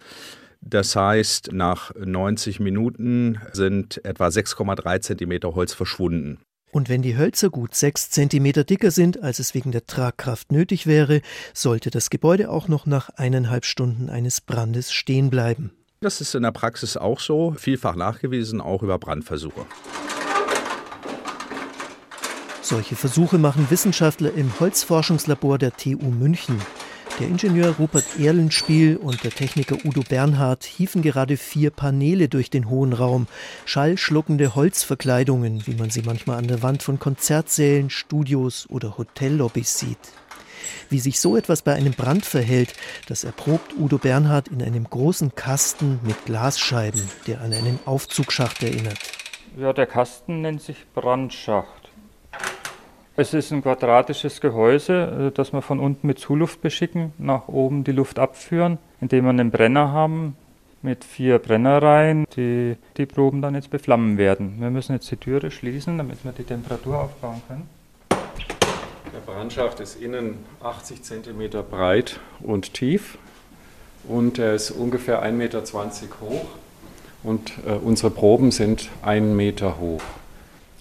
Das 0.65 0.95
heißt, 0.95 1.53
nach 1.53 1.93
90 1.97 2.61
Minuten 2.61 3.41
sind 3.53 4.03
etwa 4.05 4.29
6,3 4.29 5.01
cm 5.01 5.55
Holz 5.55 5.75
verschwunden. 5.75 6.39
Und 6.71 6.89
wenn 6.89 7.03
die 7.03 7.19
Hölzer 7.19 7.51
gut 7.51 7.75
6 7.75 8.11
cm 8.11 8.65
dicker 8.65 8.91
sind, 8.91 9.23
als 9.23 9.41
es 9.41 9.55
wegen 9.55 9.73
der 9.73 9.87
Tragkraft 9.87 10.53
nötig 10.53 10.87
wäre, 10.87 11.21
sollte 11.53 11.91
das 11.91 12.09
Gebäude 12.09 12.49
auch 12.49 12.69
noch 12.69 12.87
nach 12.87 13.11
eineinhalb 13.11 13.67
Stunden 13.67 14.09
eines 14.09 14.41
Brandes 14.41 14.93
stehen 14.93 15.29
bleiben. 15.29 15.73
Das 16.01 16.21
ist 16.21 16.35
in 16.35 16.45
der 16.45 16.53
Praxis 16.53 16.97
auch 16.97 17.21
so, 17.21 17.55
vielfach 17.59 17.95
nachgewiesen, 17.95 18.61
auch 18.61 18.83
über 18.83 18.99
Brandversuche. 18.99 19.67
Solche 22.63 22.97
Versuche 22.97 23.37
machen 23.37 23.67
Wissenschaftler 23.69 24.33
im 24.35 24.59
Holzforschungslabor 24.59 25.59
der 25.59 25.77
TU 25.77 26.11
München. 26.11 26.59
Der 27.23 27.31
Ingenieur 27.31 27.77
Rupert 27.77 28.19
Erlenspiel 28.19 28.97
und 28.97 29.23
der 29.23 29.31
Techniker 29.31 29.77
Udo 29.85 30.01
Bernhard 30.03 30.65
hieven 30.65 31.03
gerade 31.03 31.37
vier 31.37 31.71
Paneele 31.71 32.29
durch 32.29 32.51
den 32.51 32.69
hohen 32.69 32.93
Raum, 32.93 33.29
schallschluckende 33.65 34.57
Holzverkleidungen, 34.57 35.65
wie 35.69 35.75
man 35.75 35.89
sie 35.89 36.03
manchmal 36.03 36.39
an 36.39 36.49
der 36.49 36.65
Wand 36.65 36.83
von 36.83 36.99
Konzertsälen, 36.99 37.91
Studios 37.91 38.67
oder 38.69 38.99
Hotellobbys 38.99 39.79
sieht. 39.79 40.01
Wie 40.89 40.99
sich 40.99 41.21
so 41.21 41.37
etwas 41.37 41.63
bei 41.63 41.75
einem 41.75 41.93
Brand 41.93 42.27
verhält, 42.27 42.75
das 43.07 43.23
erprobt 43.23 43.73
Udo 43.79 43.99
Bernhard 43.99 44.49
in 44.49 44.61
einem 44.61 44.83
großen 44.83 45.37
Kasten 45.37 46.01
mit 46.03 46.25
Glasscheiben, 46.25 47.09
der 47.29 47.41
an 47.41 47.53
einen 47.53 47.79
Aufzugsschacht 47.85 48.65
erinnert. 48.65 48.99
Ja, 49.57 49.73
der 49.73 49.87
Kasten 49.87 50.41
nennt 50.41 50.61
sich 50.61 50.87
Brandschacht. 50.93 51.82
Es 53.15 53.35
ist 53.35 53.53
ein 53.53 53.63
quadratisches 53.63 54.41
Gehäuse, 54.41 55.29
äh, 55.29 55.31
das 55.33 55.53
wir 55.53 55.61
von 55.61 55.81
unten 55.81 56.07
mit 56.07 56.19
Zuluft 56.19 56.63
beschicken, 56.63 57.13
nach 57.19 57.47
oben 57.49 57.85
die 57.85 57.93
Luft 57.93 58.19
abführen, 58.19 58.79
indem 59.03 59.25
wir 59.25 59.31
einen 59.31 59.51
Brenner 59.51 59.93
haben 59.93 60.35
mit 60.81 61.05
vier 61.05 61.39
Brennereien, 61.39 62.25
die 62.35 62.77
die 62.97 63.05
Proben 63.05 63.43
dann 63.43 63.55
jetzt 63.55 63.69
beflammen 63.69 64.17
werden. 64.17 64.57
Wir 64.61 64.71
müssen 64.71 64.95
jetzt 64.95 65.11
die 65.11 65.17
Türe 65.17 65.51
schließen, 65.51 65.99
damit 65.99 66.25
wir 66.25 66.33
die 66.33 66.43
Temperatur 66.43 67.03
aufbauen 67.03 67.43
können. 67.47 67.69
Der 68.11 69.21
Brandschacht 69.31 69.81
ist 69.81 70.01
innen 70.01 70.39
80 70.63 71.03
cm 71.03 71.51
breit 71.71 72.19
und 72.41 72.73
tief 72.73 73.19
und 74.09 74.39
er 74.39 74.55
ist 74.55 74.71
ungefähr 74.71 75.23
1,20 75.23 75.33
Meter 75.33 75.61
hoch 76.23 76.47
und 77.23 77.53
äh, 77.67 77.73
unsere 77.73 78.11
Proben 78.11 78.51
sind 78.53 78.89
1 79.03 79.37
Meter 79.37 79.79
hoch. 79.79 80.03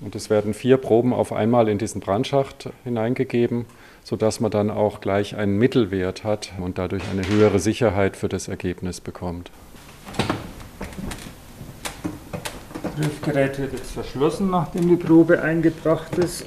Und 0.02 0.16
es 0.16 0.32
werden 0.32 0.54
vier 0.56 0.78
Proben 0.78 1.14
auf 1.14 1.32
einmal 1.32 1.70
in 1.70 1.78
diesen 1.78 2.02
Brandschacht 2.02 2.70
hineingegeben, 2.84 3.66
sodass 4.04 4.40
man 4.40 4.50
dann 4.50 4.72
auch 4.72 5.00
gleich 5.00 5.36
einen 5.36 5.58
Mittelwert 5.58 6.24
hat 6.24 6.52
und 6.60 6.80
dadurch 6.80 7.04
eine 7.12 7.28
höhere 7.28 7.60
Sicherheit 7.60 8.18
für 8.18 8.28
das 8.28 8.48
Ergebnis 8.48 9.00
bekommt. 9.00 9.52
Das 12.82 12.92
Prüfgerät 12.96 13.60
wird 13.60 13.74
jetzt 13.74 13.92
verschlossen, 13.92 14.50
nachdem 14.50 14.90
die 14.90 14.96
Probe 14.96 15.42
eingebracht 15.42 16.18
ist. 16.18 16.46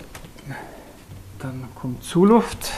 Dann 1.38 1.64
kommt 1.74 2.02
Zuluft. 2.02 2.72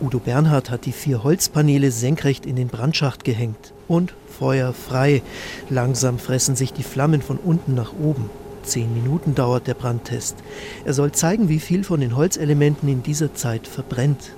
Udo 0.00 0.18
Bernhard 0.18 0.70
hat 0.70 0.86
die 0.86 0.92
vier 0.92 1.22
Holzpaneele 1.22 1.90
senkrecht 1.90 2.46
in 2.46 2.56
den 2.56 2.68
Brandschacht 2.68 3.24
gehängt. 3.24 3.74
Und 3.86 4.14
Feuer 4.28 4.72
frei. 4.72 5.20
Langsam 5.68 6.18
fressen 6.18 6.56
sich 6.56 6.72
die 6.72 6.84
Flammen 6.84 7.20
von 7.20 7.36
unten 7.36 7.74
nach 7.74 7.92
oben. 7.92 8.30
Zehn 8.62 8.92
Minuten 8.94 9.34
dauert 9.34 9.66
der 9.66 9.74
Brandtest. 9.74 10.36
Er 10.84 10.92
soll 10.92 11.12
zeigen, 11.12 11.48
wie 11.48 11.60
viel 11.60 11.84
von 11.84 12.00
den 12.00 12.16
Holzelementen 12.16 12.88
in 12.88 13.02
dieser 13.02 13.34
Zeit 13.34 13.66
verbrennt. 13.66 14.32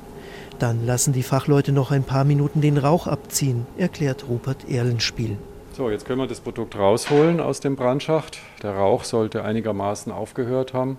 Dann 0.59 0.87
lassen 0.87 1.13
die 1.13 1.23
Fachleute 1.23 1.73
noch 1.73 1.91
ein 1.91 2.05
paar 2.05 2.25
Minuten 2.25 2.61
den 2.61 2.79
Rauch 2.79 3.07
abziehen, 3.07 3.67
erklärt 3.77 4.29
Rupert 4.29 4.71
Erlenspiel. 4.71 5.37
So, 5.73 5.91
jetzt 5.91 6.05
können 6.05 6.21
wir 6.21 6.27
das 6.27 6.41
Produkt 6.41 6.77
rausholen 6.77 7.41
aus 7.41 7.61
dem 7.61 7.77
Brandschacht. 7.77 8.39
Der 8.63 8.73
Rauch 8.73 9.05
sollte 9.05 9.43
einigermaßen 9.43 10.13
aufgehört 10.13 10.75
haben. 10.75 10.99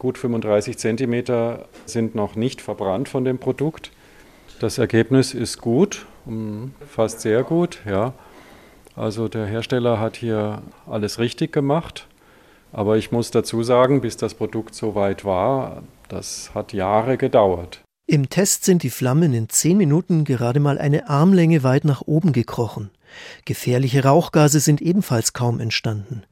Gut 0.00 0.16
35 0.16 0.78
cm 0.78 1.58
sind 1.84 2.14
noch 2.14 2.34
nicht 2.34 2.62
verbrannt 2.62 3.10
von 3.10 3.22
dem 3.26 3.36
Produkt. 3.36 3.90
Das 4.58 4.78
Ergebnis 4.78 5.34
ist 5.34 5.60
gut, 5.60 6.06
fast 6.88 7.20
sehr 7.20 7.42
gut. 7.42 7.80
Ja. 7.84 8.14
Also 8.96 9.28
der 9.28 9.44
Hersteller 9.44 10.00
hat 10.00 10.16
hier 10.16 10.62
alles 10.88 11.18
richtig 11.18 11.52
gemacht. 11.52 12.08
Aber 12.72 12.96
ich 12.96 13.12
muss 13.12 13.30
dazu 13.30 13.62
sagen, 13.62 14.00
bis 14.00 14.16
das 14.16 14.32
Produkt 14.32 14.74
so 14.74 14.94
weit 14.94 15.26
war, 15.26 15.82
das 16.08 16.52
hat 16.54 16.72
Jahre 16.72 17.18
gedauert. 17.18 17.82
Im 18.06 18.30
Test 18.30 18.64
sind 18.64 18.82
die 18.82 18.88
Flammen 18.88 19.34
in 19.34 19.50
zehn 19.50 19.76
Minuten 19.76 20.24
gerade 20.24 20.60
mal 20.60 20.78
eine 20.78 21.10
Armlänge 21.10 21.62
weit 21.62 21.84
nach 21.84 22.00
oben 22.06 22.32
gekrochen. 22.32 22.88
Gefährliche 23.44 24.04
Rauchgase 24.04 24.60
sind 24.60 24.80
ebenfalls 24.80 25.32
kaum 25.32 25.60
entstanden. 25.60 26.22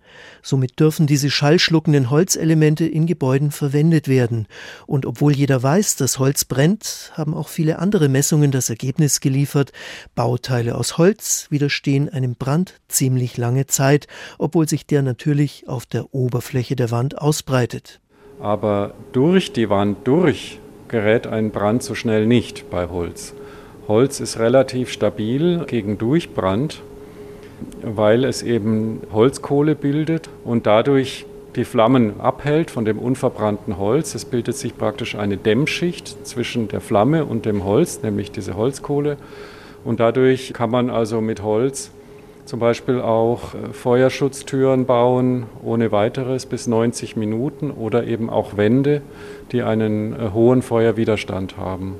Somit 0.42 0.80
dürfen 0.80 1.06
diese 1.06 1.30
schallschluckenden 1.30 2.10
Holzelemente 2.10 2.86
in 2.86 3.06
Gebäuden 3.06 3.50
verwendet 3.50 4.08
werden. 4.08 4.46
Und 4.86 5.06
obwohl 5.06 5.34
jeder 5.34 5.62
weiß, 5.62 5.96
dass 5.96 6.18
Holz 6.18 6.44
brennt, 6.44 7.12
haben 7.14 7.34
auch 7.34 7.48
viele 7.48 7.78
andere 7.78 8.08
Messungen 8.08 8.50
das 8.50 8.70
Ergebnis 8.70 9.20
geliefert, 9.20 9.72
Bauteile 10.14 10.76
aus 10.76 10.98
Holz 10.98 11.46
widerstehen 11.50 12.08
einem 12.08 12.34
Brand 12.34 12.74
ziemlich 12.88 13.36
lange 13.36 13.66
Zeit, 13.66 14.06
obwohl 14.38 14.68
sich 14.68 14.86
der 14.86 15.02
natürlich 15.02 15.68
auf 15.68 15.86
der 15.86 16.14
Oberfläche 16.14 16.76
der 16.76 16.90
Wand 16.90 17.18
ausbreitet. 17.18 18.00
Aber 18.40 18.94
durch 19.12 19.52
die 19.52 19.68
Wand 19.68 20.06
durch 20.06 20.60
gerät 20.88 21.26
ein 21.26 21.50
Brand 21.50 21.82
so 21.82 21.94
schnell 21.94 22.26
nicht 22.26 22.70
bei 22.70 22.88
Holz. 22.88 23.34
Holz 23.88 24.20
ist 24.20 24.38
relativ 24.38 24.90
stabil 24.90 25.64
gegen 25.66 25.96
Durchbrand, 25.96 26.82
weil 27.82 28.24
es 28.24 28.42
eben 28.42 29.00
Holzkohle 29.12 29.74
bildet 29.74 30.28
und 30.44 30.66
dadurch 30.66 31.24
die 31.56 31.64
Flammen 31.64 32.20
abhält 32.20 32.70
von 32.70 32.84
dem 32.84 32.98
unverbrannten 32.98 33.78
Holz. 33.78 34.14
Es 34.14 34.26
bildet 34.26 34.56
sich 34.56 34.76
praktisch 34.76 35.14
eine 35.14 35.38
Dämmschicht 35.38 36.26
zwischen 36.26 36.68
der 36.68 36.82
Flamme 36.82 37.24
und 37.24 37.46
dem 37.46 37.64
Holz, 37.64 38.02
nämlich 38.02 38.30
diese 38.30 38.56
Holzkohle. 38.56 39.16
Und 39.84 40.00
dadurch 40.00 40.52
kann 40.52 40.70
man 40.70 40.90
also 40.90 41.22
mit 41.22 41.42
Holz 41.42 41.90
zum 42.44 42.60
Beispiel 42.60 43.00
auch 43.00 43.54
äh, 43.54 43.72
Feuerschutztüren 43.72 44.86
bauen 44.86 45.44
ohne 45.62 45.92
weiteres 45.92 46.46
bis 46.46 46.66
90 46.66 47.16
Minuten 47.16 47.70
oder 47.70 48.06
eben 48.06 48.30
auch 48.30 48.56
Wände, 48.56 49.02
die 49.52 49.62
einen 49.62 50.14
äh, 50.14 50.30
hohen 50.32 50.62
Feuerwiderstand 50.62 51.58
haben. 51.58 51.96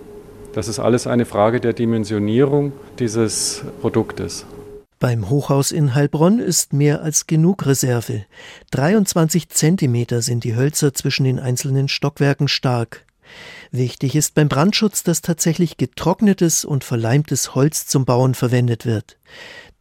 Das 0.53 0.69
ist 0.69 0.79
alles 0.79 1.07
eine 1.07 1.25
Frage 1.25 1.61
der 1.61 1.73
Dimensionierung 1.73 2.73
dieses 2.99 3.65
Produktes. 3.81 4.47
Beim 5.01 5.31
Hochhaus 5.31 5.71
in 5.71 5.95
Heilbronn 5.95 6.41
ist 6.41 6.73
mehr 6.73 7.03
als 7.03 7.29
genug 7.29 7.67
Reserve. 7.67 8.25
23 8.73 9.49
Zentimeter 9.49 10.23
sind 10.23 10.43
die 10.43 10.57
Hölzer 10.57 10.93
zwischen 10.93 11.23
den 11.23 11.39
einzelnen 11.39 11.87
Stockwerken 11.87 12.49
stark. 12.49 13.05
Wichtig 13.71 14.17
ist 14.17 14.35
beim 14.35 14.49
Brandschutz, 14.49 15.03
dass 15.03 15.23
tatsächlich 15.23 15.77
getrocknetes 15.77 16.65
und 16.65 16.85
verleimtes 16.85 17.55
Holz 17.55 17.87
zum 17.87 18.05
Bauen 18.05 18.35
verwendet 18.35 18.87
wird 18.87 19.19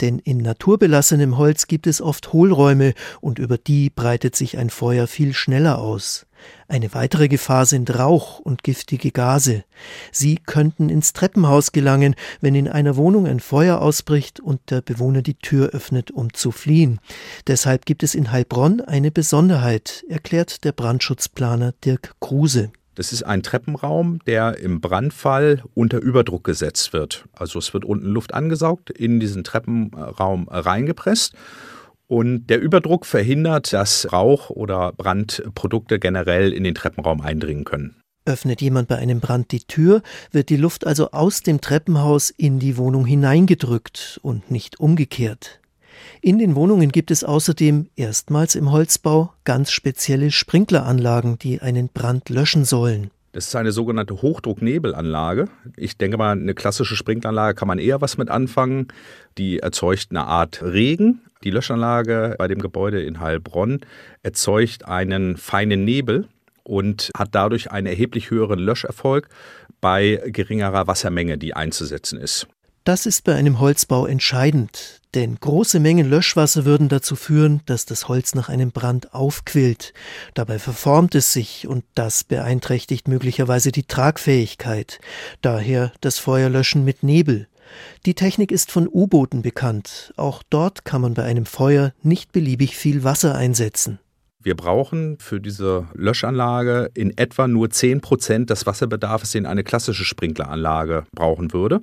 denn 0.01 0.19
in 0.19 0.37
naturbelassenem 0.37 1.37
Holz 1.37 1.67
gibt 1.67 1.87
es 1.87 2.01
oft 2.01 2.33
Hohlräume 2.33 2.93
und 3.21 3.39
über 3.39 3.57
die 3.57 3.89
breitet 3.89 4.35
sich 4.35 4.57
ein 4.57 4.69
Feuer 4.69 5.07
viel 5.07 5.33
schneller 5.33 5.79
aus. 5.79 6.25
Eine 6.67 6.93
weitere 6.93 7.27
Gefahr 7.27 7.65
sind 7.65 7.97
Rauch 7.97 8.37
und 8.39 8.63
giftige 8.63 9.11
Gase. 9.11 9.63
Sie 10.11 10.35
könnten 10.35 10.89
ins 10.89 11.13
Treppenhaus 11.13 11.71
gelangen, 11.71 12.13
wenn 12.41 12.53
in 12.53 12.67
einer 12.67 12.95
Wohnung 12.95 13.25
ein 13.25 13.39
Feuer 13.39 13.81
ausbricht 13.81 14.39
und 14.39 14.59
der 14.69 14.81
Bewohner 14.81 15.23
die 15.23 15.39
Tür 15.39 15.69
öffnet, 15.69 16.11
um 16.11 16.33
zu 16.33 16.51
fliehen. 16.51 16.99
Deshalb 17.47 17.87
gibt 17.87 18.03
es 18.03 18.13
in 18.13 18.31
Heilbronn 18.31 18.81
eine 18.81 19.09
Besonderheit, 19.09 20.05
erklärt 20.09 20.63
der 20.63 20.73
Brandschutzplaner 20.73 21.73
Dirk 21.83 22.13
Kruse. 22.19 22.71
Das 22.97 23.13
ist 23.13 23.21
ein 23.21 23.43
Treppenraum, 23.43 24.17
der 24.25 24.57
im 24.57 24.81
Brandfall 24.81 25.61
unter 25.75 25.99
Überdruck 25.99 26.43
gesetzt 26.43 26.93
wird. 26.93 27.25
Also 27.31 27.59
es 27.59 27.71
wird 27.71 27.85
unten 27.85 28.07
Luft 28.07 28.33
angesaugt, 28.33 28.89
in 28.89 29.19
diesen 29.19 29.43
Treppenraum 29.43 30.47
reingepresst. 30.49 31.35
Und 32.07 32.47
der 32.47 32.59
Überdruck 32.59 33.05
verhindert, 33.05 33.71
dass 33.71 34.11
Rauch 34.11 34.49
oder 34.49 34.93
Brandprodukte 34.93 35.99
generell 35.99 36.51
in 36.51 36.63
den 36.63 36.73
Treppenraum 36.73 37.21
eindringen 37.21 37.65
können. 37.65 38.01
Öffnet 38.25 38.61
jemand 38.63 38.87
bei 38.87 38.95
einem 38.95 39.19
Brand 39.19 39.51
die 39.51 39.59
Tür, 39.59 40.01
wird 40.31 40.49
die 40.49 40.57
Luft 40.57 40.87
also 40.87 41.11
aus 41.11 41.43
dem 41.43 41.61
Treppenhaus 41.61 42.31
in 42.31 42.57
die 42.57 42.77
Wohnung 42.77 43.05
hineingedrückt 43.05 44.19
und 44.23 44.49
nicht 44.49 44.79
umgekehrt. 44.79 45.59
In 46.21 46.39
den 46.39 46.55
Wohnungen 46.55 46.91
gibt 46.91 47.11
es 47.11 47.23
außerdem 47.23 47.89
erstmals 47.95 48.55
im 48.55 48.71
Holzbau 48.71 49.33
ganz 49.43 49.71
spezielle 49.71 50.31
Sprinkleranlagen, 50.31 51.37
die 51.39 51.61
einen 51.61 51.89
Brand 51.89 52.29
löschen 52.29 52.65
sollen. 52.65 53.11
Das 53.33 53.47
ist 53.47 53.55
eine 53.55 53.71
sogenannte 53.71 54.21
Hochdrucknebelanlage. 54.21 55.47
Ich 55.75 55.97
denke 55.97 56.17
mal, 56.17 56.31
eine 56.31 56.55
klassische 56.55 56.95
Sprinkleranlage 56.95 57.55
kann 57.55 57.67
man 57.67 57.77
eher 57.77 58.01
was 58.01 58.17
mit 58.17 58.29
anfangen. 58.29 58.87
Die 59.37 59.59
erzeugt 59.59 60.07
eine 60.09 60.25
Art 60.25 60.63
Regen. 60.63 61.21
Die 61.43 61.51
Löschanlage 61.51 62.35
bei 62.39 62.47
dem 62.47 62.59
Gebäude 62.59 63.03
in 63.03 63.19
Heilbronn 63.19 63.81
erzeugt 64.23 64.85
einen 64.85 65.37
feinen 65.37 65.85
Nebel 65.85 66.27
und 66.63 67.11
hat 67.15 67.29
dadurch 67.33 67.71
einen 67.71 67.87
erheblich 67.87 68.31
höheren 68.31 68.59
Löscherfolg 68.59 69.29
bei 69.81 70.21
geringerer 70.25 70.87
Wassermenge, 70.87 71.37
die 71.37 71.53
einzusetzen 71.53 72.19
ist. 72.19 72.47
Das 72.87 73.05
ist 73.05 73.25
bei 73.25 73.35
einem 73.35 73.59
Holzbau 73.59 74.05
entscheidend, 74.05 75.01
denn 75.13 75.35
große 75.41 75.81
Mengen 75.81 76.09
Löschwasser 76.09 76.63
würden 76.63 76.87
dazu 76.87 77.17
führen, 77.17 77.59
dass 77.65 77.85
das 77.85 78.07
Holz 78.07 78.33
nach 78.33 78.47
einem 78.47 78.71
Brand 78.71 79.13
aufquillt. 79.13 79.93
Dabei 80.35 80.57
verformt 80.57 81.13
es 81.13 81.33
sich 81.33 81.67
und 81.67 81.83
das 81.95 82.23
beeinträchtigt 82.23 83.09
möglicherweise 83.09 83.73
die 83.73 83.83
Tragfähigkeit. 83.83 85.01
Daher 85.41 85.91
das 85.99 86.17
Feuerlöschen 86.17 86.85
mit 86.85 87.03
Nebel. 87.03 87.49
Die 88.05 88.13
Technik 88.13 88.53
ist 88.53 88.71
von 88.71 88.87
U-Booten 88.87 89.41
bekannt. 89.41 90.13
Auch 90.15 90.41
dort 90.49 90.85
kann 90.85 91.01
man 91.01 91.13
bei 91.13 91.23
einem 91.23 91.45
Feuer 91.45 91.91
nicht 92.03 92.31
beliebig 92.31 92.77
viel 92.77 93.03
Wasser 93.03 93.35
einsetzen. 93.35 93.99
Wir 94.47 94.55
brauchen 94.55 95.17
für 95.19 95.41
diese 95.41 95.87
Löschanlage 95.93 96.89
in 96.93 97.17
etwa 97.17 97.49
nur 97.49 97.69
10 97.69 97.99
Prozent 97.99 98.49
des 98.49 98.65
Wasserbedarfs, 98.65 99.33
den 99.33 99.45
eine 99.45 99.65
klassische 99.65 100.05
Sprinkleranlage 100.05 101.03
brauchen 101.11 101.51
würde. 101.51 101.81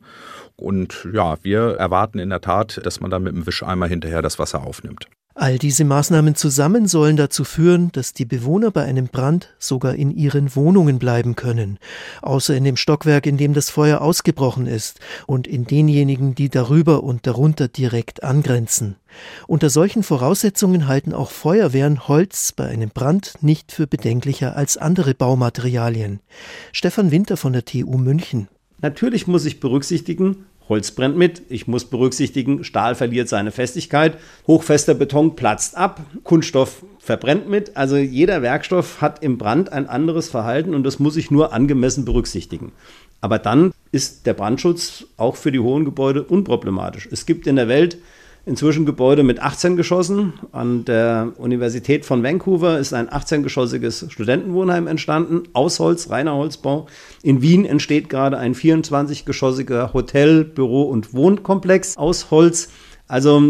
Und 0.57 1.07
ja, 1.13 1.37
wir 1.43 1.77
erwarten 1.77 2.19
in 2.19 2.31
der 2.31 2.41
Tat, 2.41 2.81
dass 2.85 3.01
man 3.01 3.11
dann 3.11 3.23
mit 3.23 3.35
dem 3.35 3.47
Wischeimer 3.47 3.87
hinterher 3.87 4.23
das 4.23 4.39
Wasser 4.39 4.63
aufnimmt. 4.65 5.09
All 5.37 5.59
diese 5.59 5.85
Maßnahmen 5.85 6.37
zusammen 6.37 6.87
sollen 6.87 7.17
dazu 7.17 7.43
führen, 7.43 7.91
dass 7.91 8.13
die 8.13 8.25
Bewohner 8.25 8.71
bei 8.71 8.85
einem 8.85 9.09
Brand 9.09 9.53
sogar 9.59 9.97
in 9.97 10.13
ihren 10.13 10.55
Wohnungen 10.55 11.01
bleiben 11.01 11.35
können, 11.35 11.79
außer 12.23 12.55
in 12.55 12.63
dem 12.63 12.77
Stockwerk, 12.77 13.27
in 13.27 13.37
dem 13.37 13.53
das 13.53 13.69
Feuer 13.69 14.01
ausgebrochen 14.01 14.69
ist, 14.69 15.01
und 15.27 15.49
in 15.49 15.65
denjenigen, 15.65 16.37
die 16.37 16.51
darüber 16.51 17.03
und 17.03 17.27
darunter 17.27 17.67
direkt 17.67 18.23
angrenzen. 18.23 18.95
Unter 19.49 19.71
solchen 19.71 20.05
Voraussetzungen 20.05 20.87
halten 20.87 21.13
auch 21.13 21.33
Feuerwehren 21.33 22.07
Holz 22.07 22.53
bei 22.53 22.69
einem 22.69 22.91
Brand 22.91 23.35
nicht 23.41 23.73
für 23.73 23.89
bedenklicher 23.89 24.57
als 24.57 24.77
andere 24.77 25.15
Baumaterialien. 25.15 26.21
Stefan 26.71 27.11
Winter 27.11 27.37
von 27.37 27.53
der 27.55 27.65
TU 27.65 27.99
München. 27.99 28.49
Natürlich 28.85 29.27
muss 29.27 29.47
ich 29.47 29.61
berücksichtigen, 29.61 30.45
Holz 30.69 30.91
brennt 30.91 31.17
mit. 31.17 31.41
Ich 31.49 31.67
muss 31.67 31.87
berücksichtigen, 31.87 32.65
Stahl 32.65 32.95
verliert 32.95 33.31
seine 33.31 33.51
Festigkeit. 33.51 34.19
Hochfester 34.47 34.93
Beton 34.93 35.37
platzt 35.37 35.75
ab. 35.75 36.03
Kunststoff 36.23 36.85
verbrennt 36.99 37.49
mit. 37.49 37.79
Also 37.79 37.97
jeder 37.97 38.43
Werkstoff 38.43 39.01
hat 39.01 39.23
im 39.23 39.39
Brand 39.39 39.73
ein 39.73 39.89
anderes 39.89 40.29
Verhalten 40.29 40.75
und 40.75 40.83
das 40.83 40.99
muss 40.99 41.17
ich 41.17 41.31
nur 41.31 41.55
angemessen 41.55 42.05
berücksichtigen. 42.05 42.73
Aber 43.23 43.39
dann 43.39 43.73
ist 43.91 44.27
der 44.27 44.35
Brandschutz 44.35 45.07
auch 45.17 45.37
für 45.37 45.51
die 45.51 45.61
hohen 45.61 45.87
Gebäude 45.87 46.23
unproblematisch. 46.23 47.09
Es 47.11 47.25
gibt 47.25 47.47
in 47.47 47.57
der 47.57 47.69
Welt 47.69 47.97
inzwischen 48.47 48.87
Gebäude 48.87 49.23
mit 49.23 49.41
18 49.41 49.77
Geschossen. 49.77 50.35
An 50.53 50.85
der 50.85 51.33
Universität 51.37 52.05
von 52.05 52.23
Vancouver 52.23 52.79
ist 52.79 52.93
ein 52.93 53.09
18-geschossiges 53.09 54.11
Studentenwohnheim 54.11 54.87
entstanden, 54.87 55.45
aus 55.53 55.81
Holz, 55.81 56.11
reiner 56.11 56.35
Holzbau. 56.35 56.87
In 57.23 57.43
Wien 57.43 57.65
entsteht 57.65 58.09
gerade 58.09 58.39
ein 58.39 58.55
24-geschossiger 58.55 59.93
Hotel-, 59.93 60.45
Büro- 60.45 60.85
und 60.89 61.15
Wohnkomplex 61.15 61.97
aus 61.97 62.31
Holz. 62.31 62.69
Also 63.07 63.41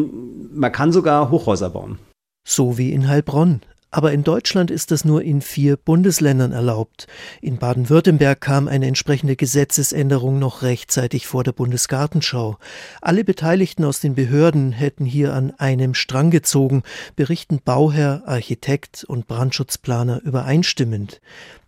man 0.52 0.72
kann 0.72 0.92
sogar 0.92 1.30
Hochhäuser 1.30 1.70
bauen. 1.70 1.98
So 2.46 2.76
wie 2.78 2.92
in 2.92 3.08
Heilbronn. 3.08 3.62
Aber 3.94 4.10
in 4.10 4.24
Deutschland 4.24 4.72
ist 4.72 4.90
das 4.90 5.04
nur 5.04 5.22
in 5.22 5.40
vier 5.40 5.76
Bundesländern 5.76 6.50
erlaubt. 6.50 7.06
In 7.40 7.58
Baden-Württemberg 7.58 8.40
kam 8.40 8.66
eine 8.66 8.88
entsprechende 8.88 9.36
Gesetzesänderung 9.36 10.40
noch 10.40 10.62
rechtzeitig 10.62 11.28
vor 11.28 11.44
der 11.44 11.52
Bundesgartenschau. 11.52 12.58
Alle 13.00 13.22
Beteiligten 13.22 13.84
aus 13.84 14.00
den 14.00 14.16
Behörden 14.16 14.72
hätten 14.72 15.04
hier 15.04 15.32
an 15.32 15.52
einem 15.58 15.94
Strang 15.94 16.32
gezogen, 16.32 16.82
berichten 17.14 17.60
Bauherr, 17.64 18.24
Architekt 18.26 19.04
und 19.04 19.28
Brandschutzplaner 19.28 20.20
übereinstimmend. 20.24 21.20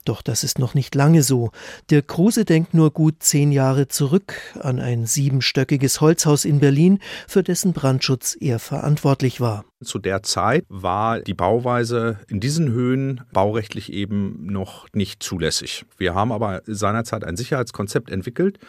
Doch 0.07 0.23
das 0.23 0.45
ist 0.45 0.59
noch 0.61 0.75
nicht 0.75 0.95
lange 0.95 1.23
so. 1.23 1.51
Der 1.91 2.01
Kruse 2.01 2.45
denkt 2.45 2.75
nur 2.75 2.93
gut 2.93 3.17
zehn 3.19 3.51
Jahre 3.51 3.89
zurück 3.89 4.35
an 4.61 4.79
ein 4.79 5.05
siebenstöckiges 5.05 6.01
Holzhaus 6.01 6.45
in 6.45 6.61
Berlin, 6.61 7.01
für 7.27 7.43
dessen 7.43 7.73
Brandschutz 7.73 8.37
er 8.41 8.61
verantwortlich 8.61 9.41
war. 9.41 9.65
Zu 9.85 9.99
der 9.99 10.23
Zeit 10.23 10.65
war 10.69 11.21
die 11.21 11.35
Bauweise 11.35 12.21
in 12.29 12.39
diesen 12.39 12.71
Höhen 12.71 13.23
baurechtlich 13.33 13.93
eben 13.93 14.47
noch 14.47 14.87
nicht 14.95 15.25
zulässig. 15.25 15.85
Wir 15.99 16.15
haben 16.15 16.31
aber 16.31 16.63
seinerzeit 16.67 17.25
ein 17.25 17.37
Sicherheitskonzept 17.37 18.11
entwickelt, 18.11 18.61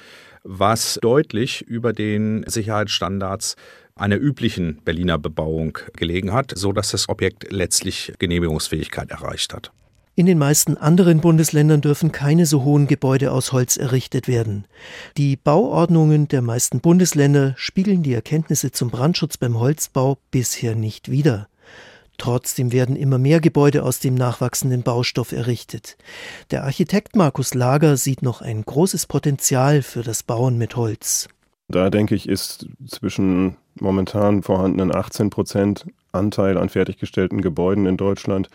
was 0.43 0.97
deutlich 1.02 1.62
über 1.62 1.93
den 1.93 2.43
Sicherheitsstandards 2.47 3.56
einer 3.95 4.17
üblichen 4.17 4.82
Berliner 4.84 5.19
Bebauung 5.19 5.78
gelegen 5.95 6.34
hat, 6.34 6.54
so 6.56 6.71
dass 6.71 6.91
das 6.91 7.10
Objekt 7.10 7.52
letztlich 7.52 8.13
Genehmigungsfähigkeit 8.17 9.12
erreicht 9.12 9.54
hat. 9.54 9.71
In 10.17 10.25
den 10.25 10.39
meisten 10.39 10.77
anderen 10.77 11.21
Bundesländern 11.21 11.82
dürfen 11.82 12.12
keine 12.12 12.47
so 12.47 12.63
hohen 12.63 12.88
Gebäude 12.88 13.32
aus 13.32 13.51
Holz 13.51 13.77
errichtet 13.77 14.27
werden. 14.27 14.65
Die 15.15 15.36
Bauordnungen 15.36 16.27
der 16.27 16.41
meisten 16.41 16.80
Bundesländer 16.82 17.53
spiegeln 17.56 18.01
die 18.01 18.15
Erkenntnisse 18.15 18.71
zum 18.71 18.89
Brandschutz 18.89 19.38
beim 19.38 19.60
Holzbau 19.60 20.17
bisher 20.32 20.73
nicht 20.73 21.12
wider. 21.12 21.49
Trotzdem 22.17 22.71
werden 22.71 22.95
immer 22.95 23.19
mehr 23.19 23.39
Gebäude 23.39 23.84
aus 23.84 23.99
dem 23.99 24.15
nachwachsenden 24.15 24.82
Baustoff 24.82 25.34
errichtet. 25.34 25.97
Der 26.49 26.63
Architekt 26.63 27.15
Markus 27.15 27.53
Lager 27.53 27.95
sieht 27.95 28.23
noch 28.23 28.41
ein 28.41 28.63
großes 28.63 29.06
Potenzial 29.06 29.84
für 29.84 30.01
das 30.01 30.23
Bauen 30.23 30.58
mit 30.58 30.75
Holz. 30.75 31.27
Da 31.67 31.91
denke 31.91 32.15
ich, 32.15 32.27
ist 32.27 32.65
zwischen 32.88 33.58
momentan 33.80 34.41
vorhandenen 34.41 34.95
18 34.95 35.30
Prozent 35.30 35.86
Anteil 36.12 36.58
an 36.58 36.69
fertiggestellten 36.69 37.43
Gebäuden 37.43 37.86
in 37.86 37.97
Deutschland 37.97 38.49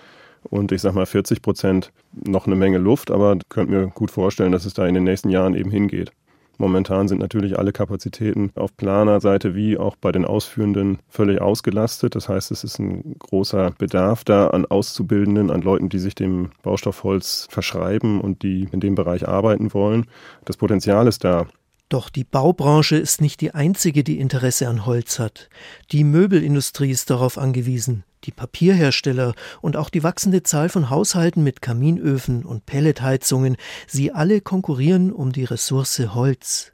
und 0.45 0.73
ich 0.73 0.83
sag 0.83 0.95
mal 0.95 1.07
40 1.07 1.43
Prozent 1.43 1.93
noch 2.13 2.47
eine 2.47 2.57
Menge 2.57 2.79
Luft, 2.79 3.11
aber 3.11 3.39
könnt 3.49 3.71
mir 3.71 3.89
gut 3.89 4.11
vorstellen, 4.11 4.53
dass 4.53 4.65
es 4.65 4.75
da 4.75 4.87
in 4.87 4.95
den 4.95 5.05
nächsten 5.05 5.31
Jahren 5.31 5.55
eben 5.55 5.71
hingeht. 5.71 6.13
Momentan 6.59 7.09
sind 7.09 7.19
natürlich 7.19 7.59
alle 7.59 7.73
Kapazitäten 7.73 8.53
auf 8.55 8.77
Planerseite 8.77 9.55
wie 9.55 9.79
auch 9.79 9.97
bei 9.97 10.13
den 10.13 10.25
Ausführenden 10.25 10.99
völlig 11.09 11.41
ausgelastet. 11.41 12.15
Das 12.15 12.29
heißt, 12.29 12.51
es 12.53 12.63
ist 12.63 12.79
ein 12.79 13.17
großer 13.19 13.73
Bedarf 13.79 14.23
da 14.23 14.49
an 14.49 14.67
Auszubildenden, 14.67 15.51
an 15.51 15.63
Leuten, 15.63 15.89
die 15.89 15.99
sich 15.99 16.15
dem 16.15 16.51
Baustoffholz 16.63 17.49
verschreiben 17.51 18.21
und 18.21 18.43
die 18.43 18.69
in 18.71 18.81
dem 18.81 18.95
Bereich 18.95 19.27
arbeiten 19.27 19.75
wollen. 19.75 20.07
Das 20.45 20.57
Potenzial 20.57 21.09
ist 21.09 21.25
da. 21.25 21.47
Doch 21.89 22.09
die 22.09 22.25
Baubranche 22.25 22.97
ist 22.97 23.21
nicht 23.21 23.41
die 23.41 23.55
einzige, 23.55 24.05
die 24.05 24.19
Interesse 24.19 24.69
an 24.69 24.87
Holz 24.87 25.19
hat. 25.19 25.51
Die 25.91 26.05
Möbelindustrie 26.05 26.91
ist 26.91 27.11
darauf 27.11 27.39
angewiesen, 27.39 28.05
die 28.25 28.31
Papierhersteller 28.31 29.35
und 29.61 29.77
auch 29.77 29.91
die 29.91 30.03
wachsende 30.03 30.43
Zahl 30.43 30.69
von 30.69 30.91
Haushalten 30.91 31.43
mit 31.43 31.63
Kaminöfen 31.63 32.45
und 32.45 32.67
Pelletheizungen, 32.67 33.57
sie 33.87 34.13
alle 34.13 34.41
konkurrieren 34.41 35.13
um 35.13 35.33
die 35.33 35.45
Ressource 35.45 35.99
Holz. 36.15 36.73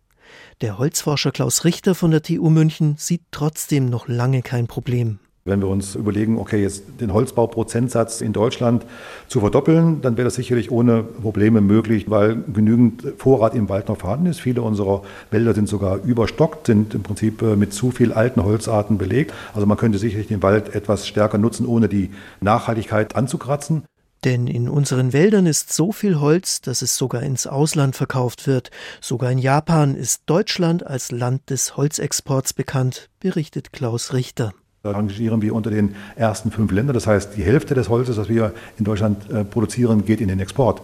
Der 0.60 0.78
Holzforscher 0.78 1.30
Klaus 1.30 1.64
Richter 1.64 1.94
von 1.94 2.10
der 2.10 2.22
TU 2.22 2.50
München 2.50 2.96
sieht 2.98 3.22
trotzdem 3.30 3.88
noch 3.88 4.08
lange 4.08 4.42
kein 4.42 4.66
Problem. 4.66 5.20
Wenn 5.48 5.60
wir 5.60 5.68
uns 5.68 5.94
überlegen, 5.94 6.38
okay, 6.38 6.62
jetzt 6.62 6.84
den 7.00 7.12
Holzbauprozentsatz 7.12 8.20
in 8.20 8.32
Deutschland 8.32 8.84
zu 9.26 9.40
verdoppeln, 9.40 10.00
dann 10.02 10.16
wäre 10.16 10.26
das 10.26 10.34
sicherlich 10.34 10.70
ohne 10.70 11.02
Probleme 11.02 11.60
möglich, 11.60 12.08
weil 12.08 12.36
genügend 12.52 13.02
Vorrat 13.16 13.54
im 13.54 13.68
Wald 13.68 13.88
noch 13.88 13.98
vorhanden 13.98 14.26
ist. 14.26 14.40
Viele 14.40 14.62
unserer 14.62 15.02
Wälder 15.30 15.54
sind 15.54 15.68
sogar 15.68 15.98
überstockt, 16.04 16.66
sind 16.66 16.94
im 16.94 17.02
Prinzip 17.02 17.42
äh, 17.42 17.56
mit 17.56 17.72
zu 17.72 17.90
viel 17.90 18.12
alten 18.12 18.44
Holzarten 18.44 18.98
belegt. 18.98 19.32
Also 19.54 19.66
man 19.66 19.76
könnte 19.76 19.98
sicherlich 19.98 20.28
den 20.28 20.42
Wald 20.42 20.74
etwas 20.74 21.06
stärker 21.06 21.38
nutzen, 21.38 21.66
ohne 21.66 21.88
die 21.88 22.10
Nachhaltigkeit 22.40 23.16
anzukratzen. 23.16 23.82
Denn 24.24 24.48
in 24.48 24.68
unseren 24.68 25.12
Wäldern 25.12 25.46
ist 25.46 25.72
so 25.72 25.92
viel 25.92 26.18
Holz, 26.18 26.60
dass 26.60 26.82
es 26.82 26.96
sogar 26.96 27.22
ins 27.22 27.46
Ausland 27.46 27.94
verkauft 27.94 28.46
wird. 28.46 28.70
Sogar 29.00 29.30
in 29.30 29.38
Japan 29.38 29.94
ist 29.94 30.22
Deutschland 30.26 30.84
als 30.84 31.12
Land 31.12 31.50
des 31.50 31.76
Holzexports 31.76 32.52
bekannt, 32.52 33.10
berichtet 33.20 33.72
Klaus 33.72 34.12
Richter. 34.12 34.52
Rangieren 34.94 35.42
wir 35.42 35.54
unter 35.54 35.70
den 35.70 35.94
ersten 36.16 36.50
fünf 36.50 36.72
Ländern. 36.72 36.94
Das 36.94 37.06
heißt, 37.06 37.36
die 37.36 37.42
Hälfte 37.42 37.74
des 37.74 37.88
Holzes, 37.88 38.16
das 38.16 38.28
wir 38.28 38.52
in 38.78 38.84
Deutschland 38.84 39.30
äh, 39.30 39.44
produzieren, 39.44 40.04
geht 40.04 40.20
in 40.20 40.28
den 40.28 40.40
Export. 40.40 40.82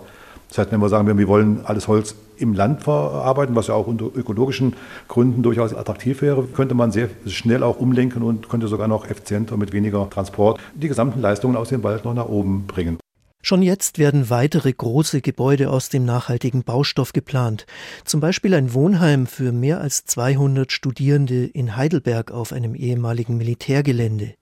Das 0.48 0.58
heißt, 0.58 0.72
wenn 0.72 0.80
wir 0.80 0.88
sagen, 0.88 1.18
wir 1.18 1.28
wollen 1.28 1.60
alles 1.64 1.88
Holz 1.88 2.14
im 2.36 2.54
Land 2.54 2.82
verarbeiten, 2.82 3.56
was 3.56 3.68
ja 3.68 3.74
auch 3.74 3.86
unter 3.86 4.06
ökologischen 4.14 4.74
Gründen 5.08 5.42
durchaus 5.42 5.74
attraktiv 5.74 6.22
wäre, 6.22 6.44
könnte 6.44 6.74
man 6.74 6.92
sehr 6.92 7.08
schnell 7.26 7.62
auch 7.62 7.78
umlenken 7.78 8.22
und 8.22 8.48
könnte 8.48 8.68
sogar 8.68 8.88
noch 8.88 9.08
effizienter 9.08 9.56
mit 9.56 9.72
weniger 9.72 10.08
Transport 10.10 10.60
die 10.74 10.88
gesamten 10.88 11.20
Leistungen 11.20 11.56
aus 11.56 11.70
dem 11.70 11.82
Wald 11.82 12.04
noch 12.04 12.14
nach 12.14 12.28
oben 12.28 12.66
bringen. 12.66 12.98
Schon 13.46 13.60
jetzt 13.60 13.98
werden 13.98 14.30
weitere 14.30 14.72
große 14.72 15.20
Gebäude 15.20 15.68
aus 15.68 15.90
dem 15.90 16.06
nachhaltigen 16.06 16.64
Baustoff 16.64 17.12
geplant. 17.12 17.66
Zum 18.06 18.18
Beispiel 18.18 18.54
ein 18.54 18.72
Wohnheim 18.72 19.26
für 19.26 19.52
mehr 19.52 19.82
als 19.82 20.06
200 20.06 20.72
Studierende 20.72 21.44
in 21.44 21.76
Heidelberg 21.76 22.30
auf 22.30 22.54
einem 22.54 22.74
ehemaligen 22.74 23.36
Militärgelände. 23.36 24.32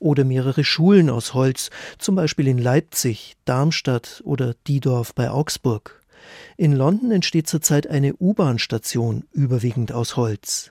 Oder 0.00 0.24
mehrere 0.24 0.64
Schulen 0.64 1.10
aus 1.10 1.32
Holz, 1.32 1.70
zum 1.96 2.16
Beispiel 2.16 2.48
in 2.48 2.58
Leipzig, 2.58 3.36
Darmstadt 3.44 4.20
oder 4.24 4.56
Diedorf 4.66 5.14
bei 5.14 5.30
Augsburg. 5.30 6.02
In 6.56 6.72
London 6.72 7.12
entsteht 7.12 7.46
zurzeit 7.46 7.86
eine 7.86 8.16
U-Bahn-Station, 8.16 9.26
überwiegend 9.30 9.92
aus 9.92 10.16
Holz. 10.16 10.70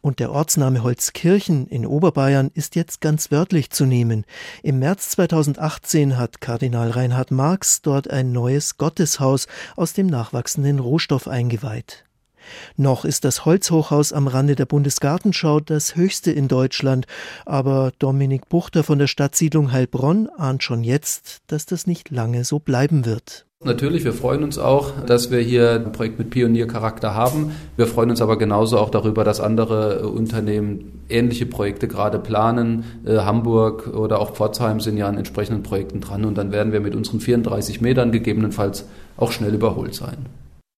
Und 0.00 0.18
der 0.18 0.32
Ortsname 0.32 0.82
Holzkirchen 0.82 1.66
in 1.66 1.86
Oberbayern 1.86 2.50
ist 2.54 2.76
jetzt 2.76 3.00
ganz 3.00 3.30
wörtlich 3.30 3.70
zu 3.70 3.84
nehmen. 3.84 4.24
Im 4.62 4.78
März 4.78 5.10
2018 5.10 6.16
hat 6.16 6.40
Kardinal 6.40 6.90
Reinhard 6.90 7.30
Marx 7.30 7.82
dort 7.82 8.10
ein 8.10 8.32
neues 8.32 8.78
Gotteshaus 8.78 9.46
aus 9.76 9.92
dem 9.92 10.06
nachwachsenden 10.06 10.78
Rohstoff 10.78 11.28
eingeweiht. 11.28 12.07
Noch 12.76 13.04
ist 13.04 13.24
das 13.24 13.44
Holzhochhaus 13.44 14.12
am 14.12 14.26
Rande 14.26 14.54
der 14.54 14.66
Bundesgartenschau 14.66 15.60
das 15.60 15.96
höchste 15.96 16.30
in 16.30 16.48
Deutschland, 16.48 17.06
aber 17.46 17.92
Dominik 17.98 18.48
Buchter 18.48 18.84
von 18.84 18.98
der 18.98 19.06
Stadtsiedlung 19.06 19.72
Heilbronn 19.72 20.28
ahnt 20.36 20.62
schon 20.62 20.84
jetzt, 20.84 21.38
dass 21.46 21.66
das 21.66 21.86
nicht 21.86 22.10
lange 22.10 22.44
so 22.44 22.58
bleiben 22.58 23.04
wird. 23.04 23.46
Natürlich, 23.64 24.04
wir 24.04 24.12
freuen 24.12 24.44
uns 24.44 24.56
auch, 24.56 24.92
dass 25.04 25.32
wir 25.32 25.40
hier 25.40 25.72
ein 25.72 25.90
Projekt 25.90 26.16
mit 26.16 26.30
Pioniercharakter 26.30 27.14
haben. 27.14 27.50
Wir 27.76 27.88
freuen 27.88 28.10
uns 28.10 28.22
aber 28.22 28.38
genauso 28.38 28.78
auch 28.78 28.88
darüber, 28.88 29.24
dass 29.24 29.40
andere 29.40 30.08
Unternehmen 30.08 31.02
ähnliche 31.08 31.44
Projekte 31.44 31.88
gerade 31.88 32.20
planen. 32.20 32.84
Äh, 33.04 33.16
Hamburg 33.16 33.88
oder 33.88 34.20
auch 34.20 34.34
Pforzheim 34.34 34.78
sind 34.78 34.96
ja 34.96 35.08
an 35.08 35.18
entsprechenden 35.18 35.64
Projekten 35.64 36.00
dran 36.00 36.24
und 36.24 36.38
dann 36.38 36.52
werden 36.52 36.72
wir 36.72 36.78
mit 36.78 36.94
unseren 36.94 37.18
34 37.18 37.80
Metern 37.80 38.12
gegebenenfalls 38.12 38.84
auch 39.16 39.32
schnell 39.32 39.54
überholt 39.54 39.92
sein. 39.92 40.26